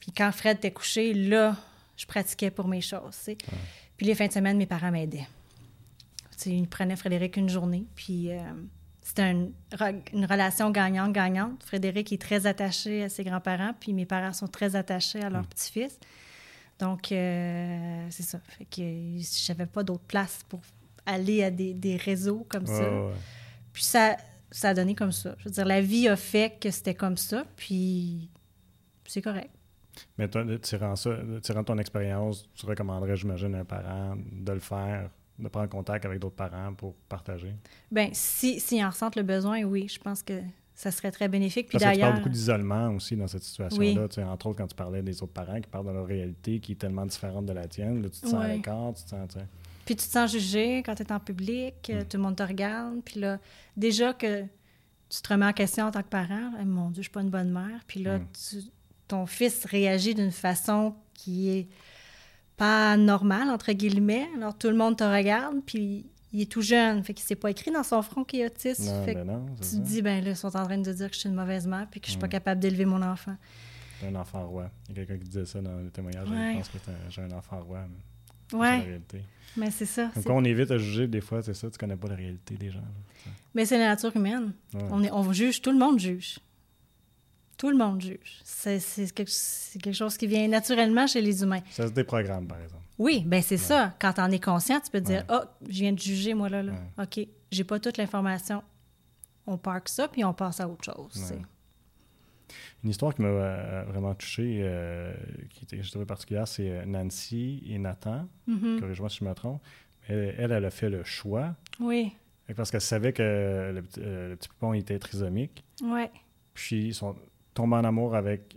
[0.00, 1.56] Puis quand Fred était couché, là,
[1.96, 3.30] je pratiquais pour mes choses.
[3.96, 5.28] Puis les fins de semaine, mes parents m'aidaient.
[6.44, 8.30] Ils prenaient Frédéric une journée, puis
[9.06, 9.52] c'était une,
[10.26, 11.62] relation gagnante-gagnante.
[11.62, 15.42] Frédéric est très attaché à ses grands-parents, puis mes parents sont très attachés à leur
[15.42, 15.46] mm.
[15.46, 16.00] petit-fils.
[16.80, 18.40] Donc, euh, c'est ça.
[18.40, 18.82] Fait que
[19.46, 20.60] j'avais pas d'autre place pour
[21.06, 22.90] aller à des, réseaux comme ça.
[23.72, 24.16] Puis ça,
[24.50, 25.36] ça a donné comme ça.
[25.38, 28.28] Je veux dire, la vie a fait que c'était comme ça, puis
[29.04, 29.50] c'est correct.
[30.18, 30.28] Mais
[30.58, 35.10] tirant, ça, tirant ton expérience, tu recommanderais, j'imagine, à un parent de le faire?
[35.38, 37.54] De prendre contact avec d'autres parents pour partager?
[37.90, 40.40] Bien, si, si en ressentent le besoin, oui, je pense que
[40.74, 41.68] ça serait très bénéfique.
[41.68, 41.94] Puis d'ailleurs...
[41.94, 44.08] Tu parles beaucoup d'isolement aussi dans cette situation-là.
[44.08, 46.72] Tu entre autres, quand tu parlais des autres parents qui parlent de leur réalité qui
[46.72, 49.38] est tellement différente de la tienne, là, tu te sens à l'écart, tu te sens...
[49.86, 52.04] Puis tu te sens jugé quand tu es en public, mm.
[52.08, 53.00] tout le monde te regarde.
[53.04, 53.38] Puis là,
[53.76, 57.08] déjà que tu te remets en question en tant que parent, eh, mon Dieu, je
[57.08, 57.80] suis pas une bonne mère.
[57.86, 58.26] Puis là, mm.
[59.06, 61.68] ton fils réagit d'une façon qui est
[62.56, 64.28] pas normal, entre guillemets.
[64.36, 67.50] Alors, tout le monde te regarde, puis il est tout jeune, fait qu'il s'est pas
[67.50, 68.90] écrit dans son front qu'il est autiste.
[69.04, 71.28] fait tu te dis, ben là, ils sont en train de dire que je suis
[71.28, 72.30] une mauvaise mère, puis que je suis pas mm.
[72.30, 73.36] capable d'élever mon enfant.
[74.06, 74.70] Un enfant roi.
[74.88, 76.28] Il y a quelqu'un qui disait ça dans le témoignage.
[76.28, 76.52] Ouais.
[76.52, 77.80] Je pense que j'ai un enfant roi.
[77.88, 77.98] mais
[78.50, 79.22] C'est la réalité.
[79.56, 80.10] mais c'est ça.
[80.14, 82.70] Donc, on évite à juger, des fois, c'est ça, tu connais pas la réalité des
[82.70, 82.84] gens.
[83.54, 84.52] Mais c'est la nature humaine.
[84.74, 84.84] Ouais.
[84.90, 86.38] On, est, on juge, tout le monde juge.
[87.56, 88.40] Tout le monde juge.
[88.44, 88.78] C'est
[89.14, 91.60] quelque, c'est quelque chose qui vient naturellement chez les humains.
[91.70, 92.82] Ça se déprogramme, par exemple.
[92.98, 93.94] Oui, ben c'est ça.
[93.98, 95.36] Quand on est conscient, tu peux te dire Ouais.
[95.42, 96.62] Oh, je viens de juger, moi, là.
[96.62, 96.72] là.
[97.02, 98.62] OK, j'ai pas toute l'information.
[99.46, 101.30] On parque ça, puis on passe à autre chose.
[101.30, 101.38] Ouais.
[102.84, 105.12] Une histoire qui m'a euh, vraiment touché, euh,
[105.50, 108.28] qui était, je trouvais particulière, c'est euh, Nancy et Nathan.
[108.46, 108.80] Mhm.
[108.80, 109.62] Corrige-moi si je me trompe.
[110.08, 112.12] Elle, elle, elle a fait le choix Oui,
[112.54, 115.64] parce qu'elle savait que le, petit- euh, le petit poupon était trisomique.
[115.82, 116.04] oui,
[116.54, 117.16] Puis ils sont
[117.56, 118.56] tombés en amour avec,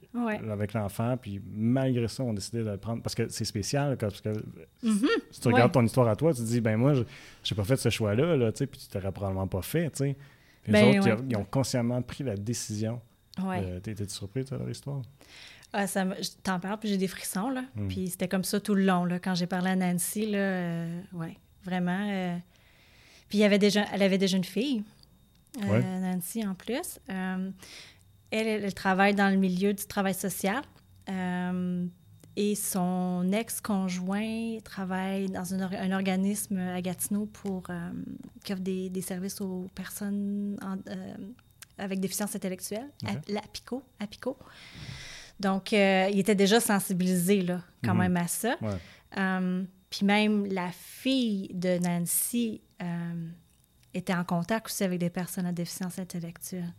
[0.52, 1.18] avec l'enfant.
[1.18, 3.02] Puis malgré ça, on a décidé de le prendre.
[3.02, 3.98] Parce que c'est spécial.
[3.98, 4.30] Parce que
[4.84, 5.08] Mhm.
[5.32, 7.04] si tu regardes ton histoire à toi, tu te dis, ben moi, je
[7.44, 8.36] j'ai pas fait ce choix-là.
[8.38, 9.90] Là, tu sais, puis tu t'aurais probablement pas fait.
[9.90, 10.16] tu sais.
[10.64, 11.20] Puis Ben, les autres, ils ouais.
[11.20, 13.02] ont- ils ont consciemment pris la décision.
[13.42, 15.02] Euh, T'étais-tu surpris de leur histoire?
[15.72, 16.06] Ah, ça
[16.44, 17.64] t'en parle, puis j'ai des frissons, là.
[17.76, 17.88] Mm.
[17.88, 19.20] Puis c'était comme ça tout le long, là.
[19.20, 22.08] Quand j'ai parlé à Nancy, là, euh, ouais, vraiment.
[22.12, 22.36] euh,
[23.30, 24.84] Puis il y avait déjà, elle avait déjà une fille,
[25.64, 26.00] euh.
[26.02, 27.00] Nancy, en plus.
[28.32, 30.62] Elle, elle, travaille dans le milieu du travail social.
[31.10, 31.86] euh,
[32.36, 37.92] et son ex-conjoint travaille dans un, or- un organisme à Gatineau pour, euh,
[38.46, 41.16] qui offre des, des services aux personnes en- euh,
[41.78, 43.10] avec déficience intellectuelle, Ok.
[43.10, 44.38] à- la PICO, à PICO.
[45.40, 48.00] Donc, il était déjà sensibilisé là, quand Mhm.
[48.02, 48.56] même à ça.
[48.62, 49.66] Ouais.
[49.90, 52.62] Puis même la fille de Nancy
[53.94, 56.74] était en contact aussi avec des personnes à déficience intellectuelle.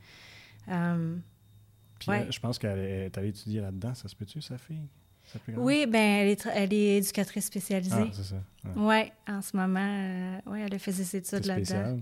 [2.00, 2.22] Puis Ouais.
[2.22, 3.94] euh, je pense qu'elle est allée étudier là-dedans.
[3.94, 4.82] Ça se peut-tu, sa fille?
[5.56, 8.10] Oui, ben elle est, elle est éducatrice Ah, spécialisée.
[8.12, 8.42] c'est ça.
[8.64, 8.72] Ouais.
[8.74, 12.00] oui, en ce moment, euh, ouais, elle a fait ses études là-dedans.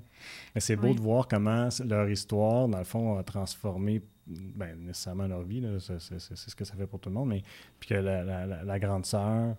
[0.54, 5.26] Mais c'est beau de voir comment leur histoire, dans le fond, a transformé ben, nécessairement
[5.26, 5.62] leur vie.
[5.78, 5.98] C'est
[6.36, 7.28] ce que ça fait pour tout le monde.
[7.28, 7.42] Mais
[7.78, 9.56] puis que la, la- la- la grande sœur,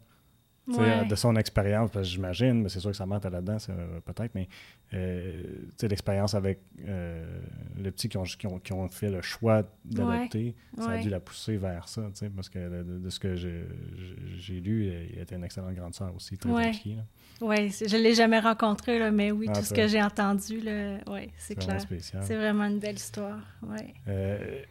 [0.78, 1.06] Ouais.
[1.06, 3.58] de son expérience, parce que j'imagine, mais c'est sûr que sa mère était là-dedans,
[4.06, 4.48] peut-être, mais
[4.94, 5.44] euh,
[5.82, 7.40] l'expérience avec euh,
[7.78, 11.02] le petit qui ont, qui, ont, qui ont fait le choix d'adopter, ça a Ouais.
[11.02, 12.04] dû la pousser vers ça,
[12.36, 16.38] parce que de, de ce que j'ai lu, elle était une excellente grande sœur aussi,
[16.38, 16.98] très impliquée.
[17.42, 20.60] Oui, je ne l'ai jamais rencontrée, là, mais oui, Ah, tout ce que j'ai entendu,
[21.08, 21.80] ouais, c'est clair.
[22.02, 23.40] C'est vraiment une belle histoire.
[23.64, 23.94] Ouais.
[24.08, 24.62] Euh,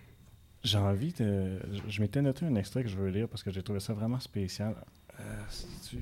[0.62, 1.58] j'ai envie de.
[1.88, 4.18] Je m'étais noté un extrait que je veux lire parce que j'ai trouvé ça vraiment
[4.20, 4.74] spécial.
[5.20, 5.98] Euh, si tu.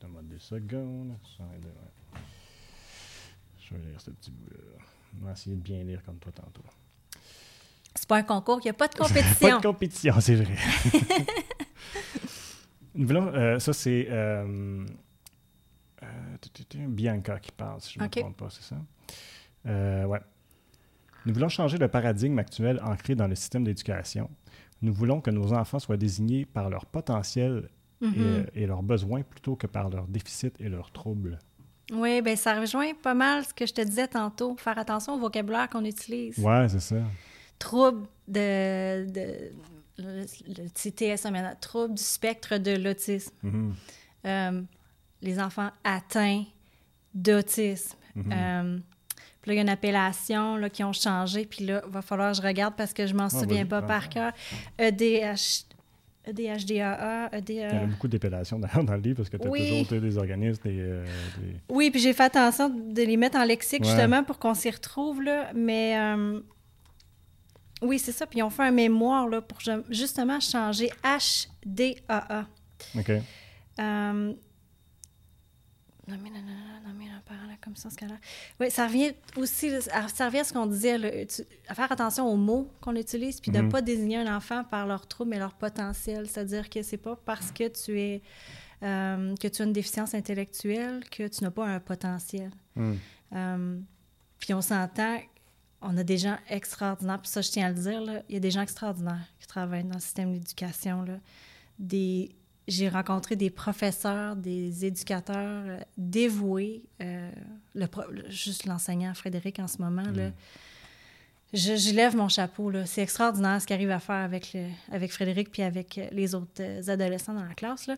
[0.00, 1.14] Donne-moi deux secondes.
[3.60, 4.58] Je vais lire ce petit bout-là.
[5.20, 6.62] On va essayer de bien lire comme toi tantôt.
[7.94, 9.56] C'est pas un concours, il n'y a pas de Pas compétition.
[9.58, 10.54] de compétition, c'est vrai.
[12.94, 14.84] Nous voulons- euh, ça, c'est euh,
[16.02, 18.76] euh, Bianca qui parle, si je ne me trompe pas, c'est ça?
[19.66, 20.20] Euh, ouais.
[21.26, 24.30] Nous voulons changer le paradigme actuel ancré dans le système d'éducation.
[24.82, 27.68] Nous voulons que nos enfants soient désignés par leur potentiel
[28.02, 28.46] et, Mhm.
[28.54, 31.38] et leurs besoins plutôt que par leurs déficits et leurs troubles.
[31.92, 34.56] Oui, bien, ça rejoint pas mal ce que je te disais tantôt.
[34.56, 36.36] Faire attention au vocabulaire qu'on utilise.
[36.38, 36.96] Ouais, c'est ça.
[37.58, 39.06] Trouble de.
[39.10, 39.52] de
[39.98, 43.32] le, le maintenant, trouble du spectre de l'autisme.
[43.42, 43.74] Mhm.
[44.26, 44.62] Euh,
[45.22, 46.44] les enfants atteints
[47.14, 47.96] d'autisme.
[48.14, 48.32] Mhm.
[48.32, 48.78] Euh,
[49.40, 51.46] puis là, il y a une appellation là, qui ont changé.
[51.46, 53.80] Puis là, il va falloir que je regarde parce que je m'en Ah, souviens pas
[53.80, 54.32] par cœur.
[54.78, 55.64] EDH,
[56.26, 59.84] EDHDAA, Il y a beaucoup d'épellations d'ailleurs dans le livre parce que tu as Oui.
[59.86, 61.04] toujours des organismes, des, euh,
[61.38, 63.88] des- Oui, puis j'ai fait attention de les mettre en lexique Ouais.
[63.90, 65.22] justement pour qu'on s'y retrouve.
[65.22, 65.50] Là.
[65.54, 66.40] Mais euh,
[67.82, 68.26] oui, c'est ça.
[68.26, 72.46] Puis ils ont fait un mémoire là, pour ju- justement changer HDAA.
[72.98, 73.10] OK.
[73.10, 73.22] Euh,
[76.08, 76.75] non, mais non, non,
[77.26, 78.14] parent, ça, ce cas-là.
[78.60, 81.90] Oui, ça revient aussi, à- ça revient à ce qu'on disait, là, tu- à faire
[81.92, 83.72] attention aux mots qu'on utilise, puis de ne Mhm.
[83.72, 86.28] pas désigner un enfant par leur trouble, mais leur potentiel.
[86.28, 88.22] C'est-à-dire que c'est pas parce que tu es
[88.82, 92.50] euh, que tu as une déficience intellectuelle que tu n'as pas un potentiel.
[92.74, 92.94] Hmm.
[93.34, 93.78] Euh,
[94.38, 95.18] puis on s'entend,
[95.80, 98.36] on a des gens extraordinaires, puis ça, je tiens à le dire, là, il y
[98.36, 101.06] a des gens extraordinaires qui travaillent dans le système d'éducation.
[101.78, 102.36] Des,
[102.68, 106.82] j'ai rencontré des professeurs, des éducateurs euh, dévoués.
[107.02, 107.30] euh,
[107.74, 110.30] le pro- le- juste l'enseignant Frédéric en ce moment, là,
[111.52, 112.72] je, je lève mon chapeau.
[112.86, 116.34] C'est extraordinaire ce qu'il arrive à faire avec, le- avec Frédéric puis avec euh, les
[116.34, 117.86] autres adolescents dans la classe.
[117.86, 117.96] Là.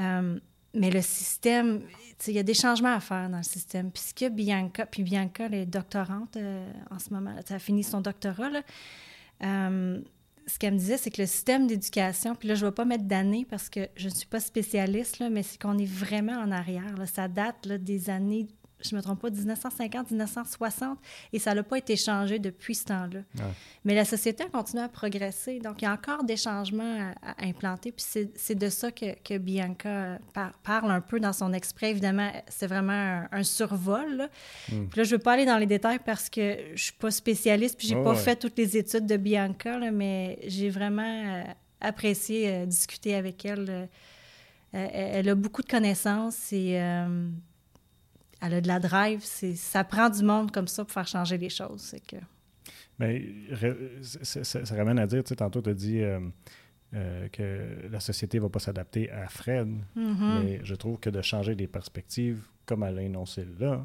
[0.00, 0.38] Euh,
[0.74, 1.82] mais le système,
[2.26, 3.92] il y a des changements à faire dans le système.
[3.92, 7.58] Puis ce que Bianca, puis Bianca, elle est doctorante euh, en ce moment, elle a
[7.60, 8.50] fini son doctorat.
[8.50, 8.62] là.
[10.46, 12.84] Ce qu'elle me disait, c'est que le système d'éducation, puis là, je ne vais pas
[12.84, 16.50] mettre d'années parce que je ne suis pas spécialiste, mais c'est qu'on est vraiment en
[16.50, 16.94] arrière.
[17.06, 18.46] Ça date des années
[18.88, 20.98] je me trompe pas, 1950, 1960,
[21.32, 23.20] et ça n'a pas été changé depuis ce temps-là.
[23.84, 27.44] Mais la société a continué à progresser, donc il y a encore des changements à,
[27.44, 28.04] implanter, puis
[28.34, 30.18] c'est de ça que, que Bianca
[30.62, 31.90] parle un peu dans son exprès.
[31.90, 34.16] Évidemment, c'est vraiment un, survol.
[34.16, 34.28] Là.
[34.70, 34.86] Hmm.
[34.88, 36.92] Puis là, je ne veux pas aller dans les détails parce que je ne suis
[36.92, 40.70] pas spécialiste, puis je n'ai pas fait toutes les études de Bianca, là, mais j'ai
[40.70, 41.42] vraiment euh,
[41.80, 43.66] apprécié euh, discuter avec elle.
[43.68, 43.86] Euh,
[44.72, 46.80] elle a beaucoup de connaissances et
[48.44, 49.22] elle a de la drive.
[49.22, 51.80] Ça prend du monde comme ça pour faire changer les choses.
[51.80, 52.16] C'est que...
[52.98, 53.24] Mais
[54.02, 56.20] ça, ramène à dire, tu sais, tantôt tu as dit euh,
[56.94, 60.44] euh, que la société ne va pas s'adapter à Fred, mm-hmm.
[60.44, 63.84] mais je trouve que de changer les perspectives, comme elle a énoncé là,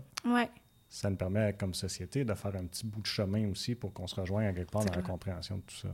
[0.90, 4.08] ça nous permet, comme société, de faire un petit bout de chemin aussi pour qu'on
[4.08, 5.90] se rejoigne à quelque part dans la compréhension de tout ça.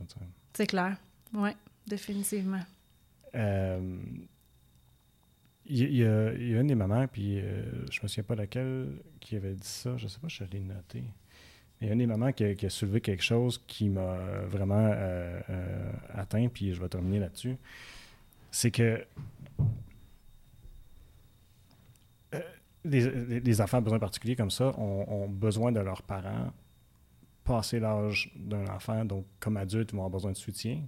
[0.52, 0.96] C'est clair,
[1.32, 1.50] oui,
[1.86, 2.62] définitivement.
[3.34, 3.98] Euh,
[5.68, 8.88] il y, a, une des mamans, puis euh, je me souviens pas laquelle,
[9.20, 9.96] qui avait dit ça.
[9.96, 11.04] Je sais pas, je l'ai noté.
[11.80, 14.16] Il y a une des mamans qui a, soulevé quelque chose qui m'a
[14.48, 17.56] vraiment euh, euh, atteint, puis je vais terminer là-dessus.
[18.50, 19.04] C'est que
[22.84, 26.52] les, enfants à besoins particuliers comme ça ont, besoin de leurs parents
[27.44, 30.82] passer l'âge d'un enfant, donc comme adulte, ils vont avoir besoin de soutien.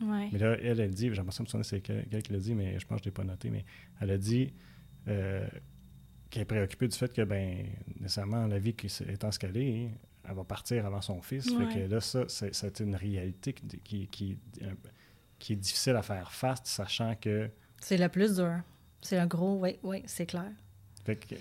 [0.00, 2.78] Mais là, elle, elle dit, j'aimerais ça me souvenir c'est quelqu'un qui l'a dit, mais
[2.78, 3.64] je pense que je ne l'ai pas noté, mais
[4.00, 4.52] elle a dit
[5.08, 5.46] euh,
[6.30, 7.66] qu'elle est préoccupée du fait que, ben,
[8.00, 9.90] nécessairement, la vie qui est ce qu'elle est,
[10.28, 11.44] elle va partir avant son fils.
[11.44, 14.38] Fait que là, ça, c'est une réalité qui, qui,
[15.38, 17.50] qui, est difficile à faire face, sachant que.
[17.80, 18.60] C'est la plus dure.
[19.00, 20.50] C'est un gros, oui, oui, c'est clair.
[21.04, 21.34] Fait que,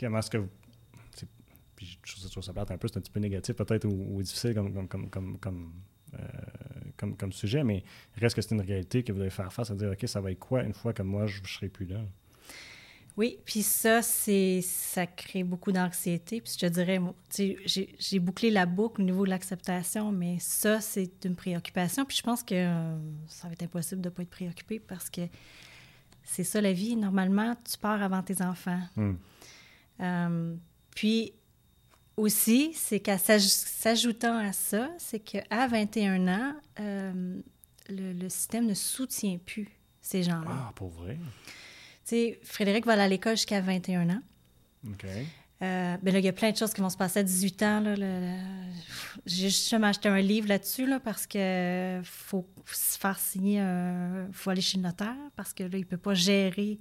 [0.00, 0.48] comment est-ce que vous.
[1.76, 4.52] Puis je trouve ça, ça un peu, c'est un petit peu négatif peut-être ou, difficile
[4.52, 5.72] comme, comme, comme, comme
[6.14, 6.18] euh,
[6.98, 7.82] comme, comme sujet, mais
[8.16, 10.30] reste que c'est une réalité que vous devez faire face à dire, OK, ça va
[10.30, 12.00] être quoi une fois que moi, je ne serai plus là?
[13.18, 16.40] Oui, puis ça, c'est ça crée beaucoup d'anxiété.
[16.40, 17.00] Puis je te dirais,
[17.34, 22.04] j'ai bouclé la boucle au niveau de l'acceptation, mais ça, c'est une préoccupation.
[22.04, 22.96] Puis je pense que euh,
[23.26, 25.22] ça va être impossible de ne pas être préoccupé parce que
[26.22, 26.94] c'est ça la vie.
[26.94, 28.82] Normalement, tu pars avant tes enfants.
[28.94, 29.14] Hmm.
[30.00, 30.54] Euh,
[30.94, 31.32] puis
[32.18, 37.40] aussi, c'est qu'à s'ajoutant à ça, c'est qu'à 21 ans, euh,
[37.88, 39.68] le, système ne soutient plus
[40.00, 40.50] ces gens-là.
[40.50, 41.16] Ah, pour vrai?
[41.16, 44.22] Tu sais, Frédéric va aller à l'école jusqu'à 21 ans.
[44.86, 45.06] OK.
[45.60, 47.62] Euh, ben là, il y a plein de choses qui vont se passer à 18
[47.64, 47.94] ans.
[49.26, 54.50] J'ai justement acheté un livre là-dessus là, parce que faut se faire signer, il faut
[54.50, 56.78] aller chez le notaire parce que là, il ne peut pas gérer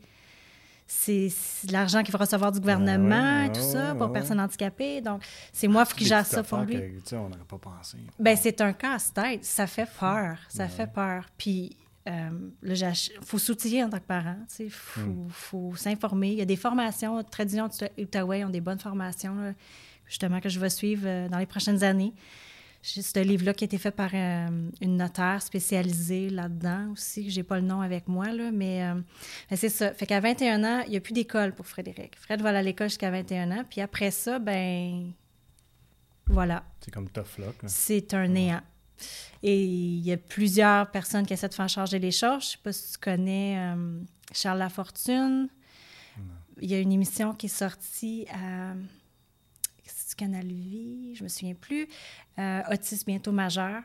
[0.88, 1.30] c'est
[1.70, 5.02] l'argent qu'il va recevoir du gouvernement et tout ça pour personnes handicapées.
[5.02, 5.22] Donc,
[5.52, 6.78] c'est moi qui gère ça pour lui.
[7.12, 7.98] on n'aurait pas pensé.
[8.18, 9.44] Ben, c'est un casse-tête.
[9.44, 10.38] Ça fait peur.
[10.48, 11.26] Ça fait peur.
[11.38, 11.76] Puis,
[12.08, 12.30] euh,
[12.64, 14.38] il faut s'outiller en tant que parent.
[14.60, 15.28] Il faut, hmm.
[15.30, 16.30] faut s'informer.
[16.30, 17.22] Il y a des formations.
[17.24, 17.68] Tradition
[17.98, 19.54] Outaouais ont des bonnes formations,
[20.06, 22.14] justement, que je vais suivre euh, dans les prochaines années.
[22.82, 24.48] C'est un livre-là qui a été fait par euh,
[24.82, 28.96] une notaire spécialisée là-dedans aussi, que j'ai pas le nom avec moi, là, mais, euh,
[29.56, 29.94] c'est ça.
[29.94, 32.16] Fait qu'à 21 ans, il n'y a plus d'école pour Frédéric.
[32.16, 35.12] Fred va à l'école jusqu'à 21 ans, puis après ça, ben
[36.28, 36.64] voilà.
[36.82, 37.56] C'est comme tough luck.
[37.66, 38.62] C'est un néant.
[39.44, 42.44] Et il y a plusieurs personnes qui essaient de faire changer les choses.
[42.44, 44.00] Je sais pas si tu connais euh,
[44.34, 45.50] Charles Lafortune.
[46.60, 48.74] Il y a une émission qui est sortie à
[50.18, 51.88] Canal Vie, je me souviens plus.
[52.40, 53.84] Euh, Autisme bientôt majeur.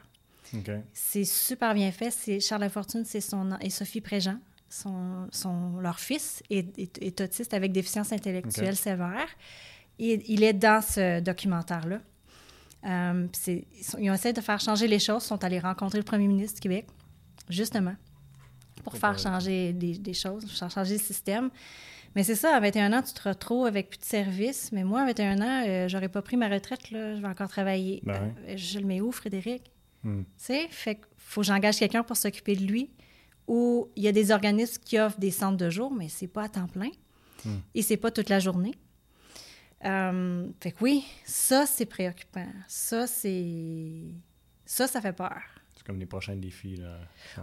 [0.93, 2.11] C'est super bien fait.
[2.11, 7.55] C'est Charles Lafortune, c'est son et Sophie Préjean, son, son, leur fils est, est, autiste
[7.55, 9.29] avec déficience intellectuelle sévère.
[9.99, 12.01] Et il est dans ce documentaire-là.
[12.85, 15.25] Euh, ils ont essayé de faire changer les choses.
[15.25, 16.87] Ils sont allés rencontrer le premier ministre du Québec,
[17.49, 17.95] justement,
[18.83, 21.51] pour faire changer des, des choses, faire changer le système.
[22.15, 24.71] Mais c'est ça, à 21 ans, tu te retrouves avec plus de service.
[24.73, 27.15] Mais moi, à 21 ans, euh, j'aurais pas pris ma retraite, là.
[27.17, 28.03] Je vais encore travailler.
[28.05, 29.71] Ben euh, je le mets où, Frédéric?
[30.05, 30.23] Hmm.
[30.23, 32.91] Tu sais, fait faut que j'engage quelqu'un pour s'occuper de lui.
[33.49, 36.45] Ou il y a des organismes qui offrent des centres de jour, mais c'est pas
[36.45, 36.91] à temps plein.
[37.45, 37.59] Hmm.
[37.75, 38.75] Et c'est pas toute la journée.
[39.85, 42.47] Euh, fait que oui, ça, c'est préoccupant.
[42.69, 44.15] Ça, c'est...
[44.65, 45.43] Ça, ça fait peur
[45.87, 46.77] comme les prochains défis.
[46.77, 46.99] Là.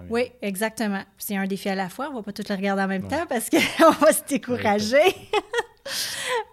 [0.09, 1.03] Oui, exactement.
[1.17, 2.07] C'est un défi à la fois.
[2.07, 5.15] On ne va pas tout les regarder en même temps parce qu'on va se décourager.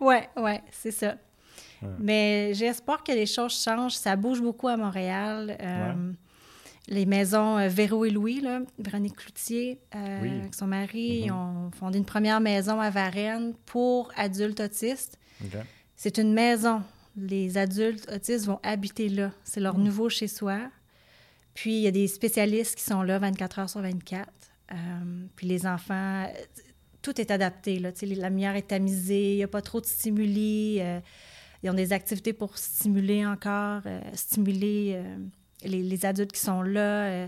[0.01, 1.17] oui, oui, c'est ça.
[1.99, 3.95] Mais j'espère que les choses changent.
[3.95, 5.57] Ça bouge beaucoup à Montréal.
[5.61, 6.13] Euh,
[6.89, 11.33] les maisons euh, Véro et Louis, là, Véronique Cloutier, euh, avec son mari, mm-hmm.
[11.33, 15.19] ont fondé une première maison à Varennes pour adultes autistes.
[15.97, 16.83] C'est une maison.
[17.17, 19.33] Les adultes autistes vont habiter là.
[19.45, 19.83] C'est leur mm.
[19.83, 20.59] nouveau chez-soi.
[21.57, 24.29] Puis, il y a des spécialistes qui sont là 24 heures sur 24.
[24.73, 24.75] Euh,
[25.35, 26.27] puis, les enfants,
[27.01, 27.79] tout est adapté.
[27.79, 27.93] Là.
[28.03, 30.79] La lumière est tamisée, il n'y a pas trop de stimuli.
[30.81, 31.01] Euh,
[31.63, 35.17] ils ont des activités pour stimuler encore, euh, stimuler euh,
[35.65, 37.27] les, les, adultes qui sont là.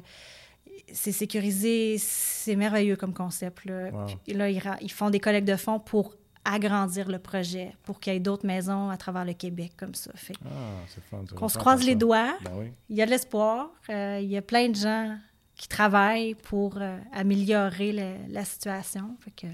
[0.92, 3.64] c'est sécurisé, c'est merveilleux comme concept.
[3.64, 3.90] Là,
[4.26, 6.14] là ils, ils, font des collectes de fonds pour
[6.52, 10.10] agrandir le projet, pour qu'il y ait d'autres maisons à travers le Québec comme ça.
[10.14, 11.16] Fait ah.
[11.36, 12.36] Qu'on se croise les doigts.
[12.42, 13.70] Ben il y a de l'espoir.
[13.88, 15.18] il y a plein de gens
[15.56, 16.78] qui travaillent pour
[17.12, 17.92] améliorer
[18.28, 19.16] la situation.
[19.20, 19.46] Fait que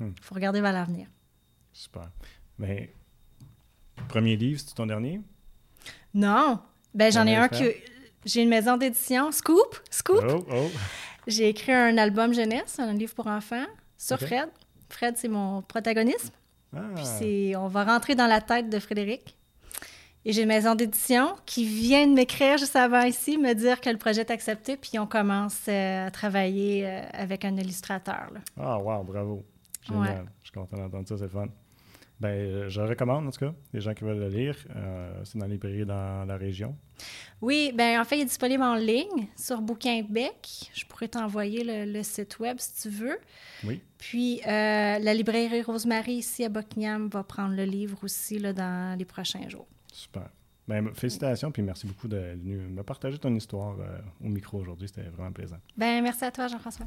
[0.00, 0.14] il hmm.
[0.20, 1.06] faut regarder vers l'avenir.
[1.72, 2.10] Super.
[2.58, 2.92] Mais
[4.08, 5.20] premier livre, c'est ton dernier?
[6.14, 6.60] Non.
[6.94, 7.74] Ben j'en ai un que
[8.24, 10.24] j'ai une maison d'édition, Scoop, Scoop.
[10.28, 10.70] Oh, oh.
[11.26, 13.66] J'ai écrit un album jeunesse, un livre pour enfants
[13.96, 14.48] sur Fred.
[14.92, 16.32] Fred, c'est mon protagoniste.
[16.76, 16.80] Ah.
[17.18, 19.36] Puis on va rentrer dans la tête de Frédéric.
[20.24, 23.88] Et j'ai une maison d'édition qui vient de m'écrire juste avant ici, me dire que
[23.88, 28.30] le projet est accepté, puis on commence euh, à travailler euh, avec un illustrateur.
[28.58, 29.46] Ah, wow, bravo.
[29.82, 30.26] Génial.
[30.42, 31.46] Je suis content d'entendre ça, c'est fun.
[32.20, 34.54] Ben, euh, je recommande, en tout cas, les gens qui veulent le lire.
[34.76, 36.76] Euh, c'est dans les librairies dans la région.
[37.40, 40.70] Oui, ben en fait, il est disponible en ligne sur Bouquin Bec.
[40.74, 43.18] Je pourrais t'envoyer le, site web si tu veux.
[43.64, 43.80] Oui.
[43.96, 48.98] Puis, euh, la librairie Rosemary ici à Buckingham va prendre le livre aussi là, dans
[48.98, 49.66] les prochains jours.
[49.90, 50.28] Super.
[50.68, 53.76] Ben, félicitations, puis merci beaucoup de, me partager ton histoire
[54.22, 54.88] au micro aujourd'hui.
[54.88, 55.58] C'était vraiment plaisant.
[55.76, 56.86] Ben, merci à toi, Jean-François.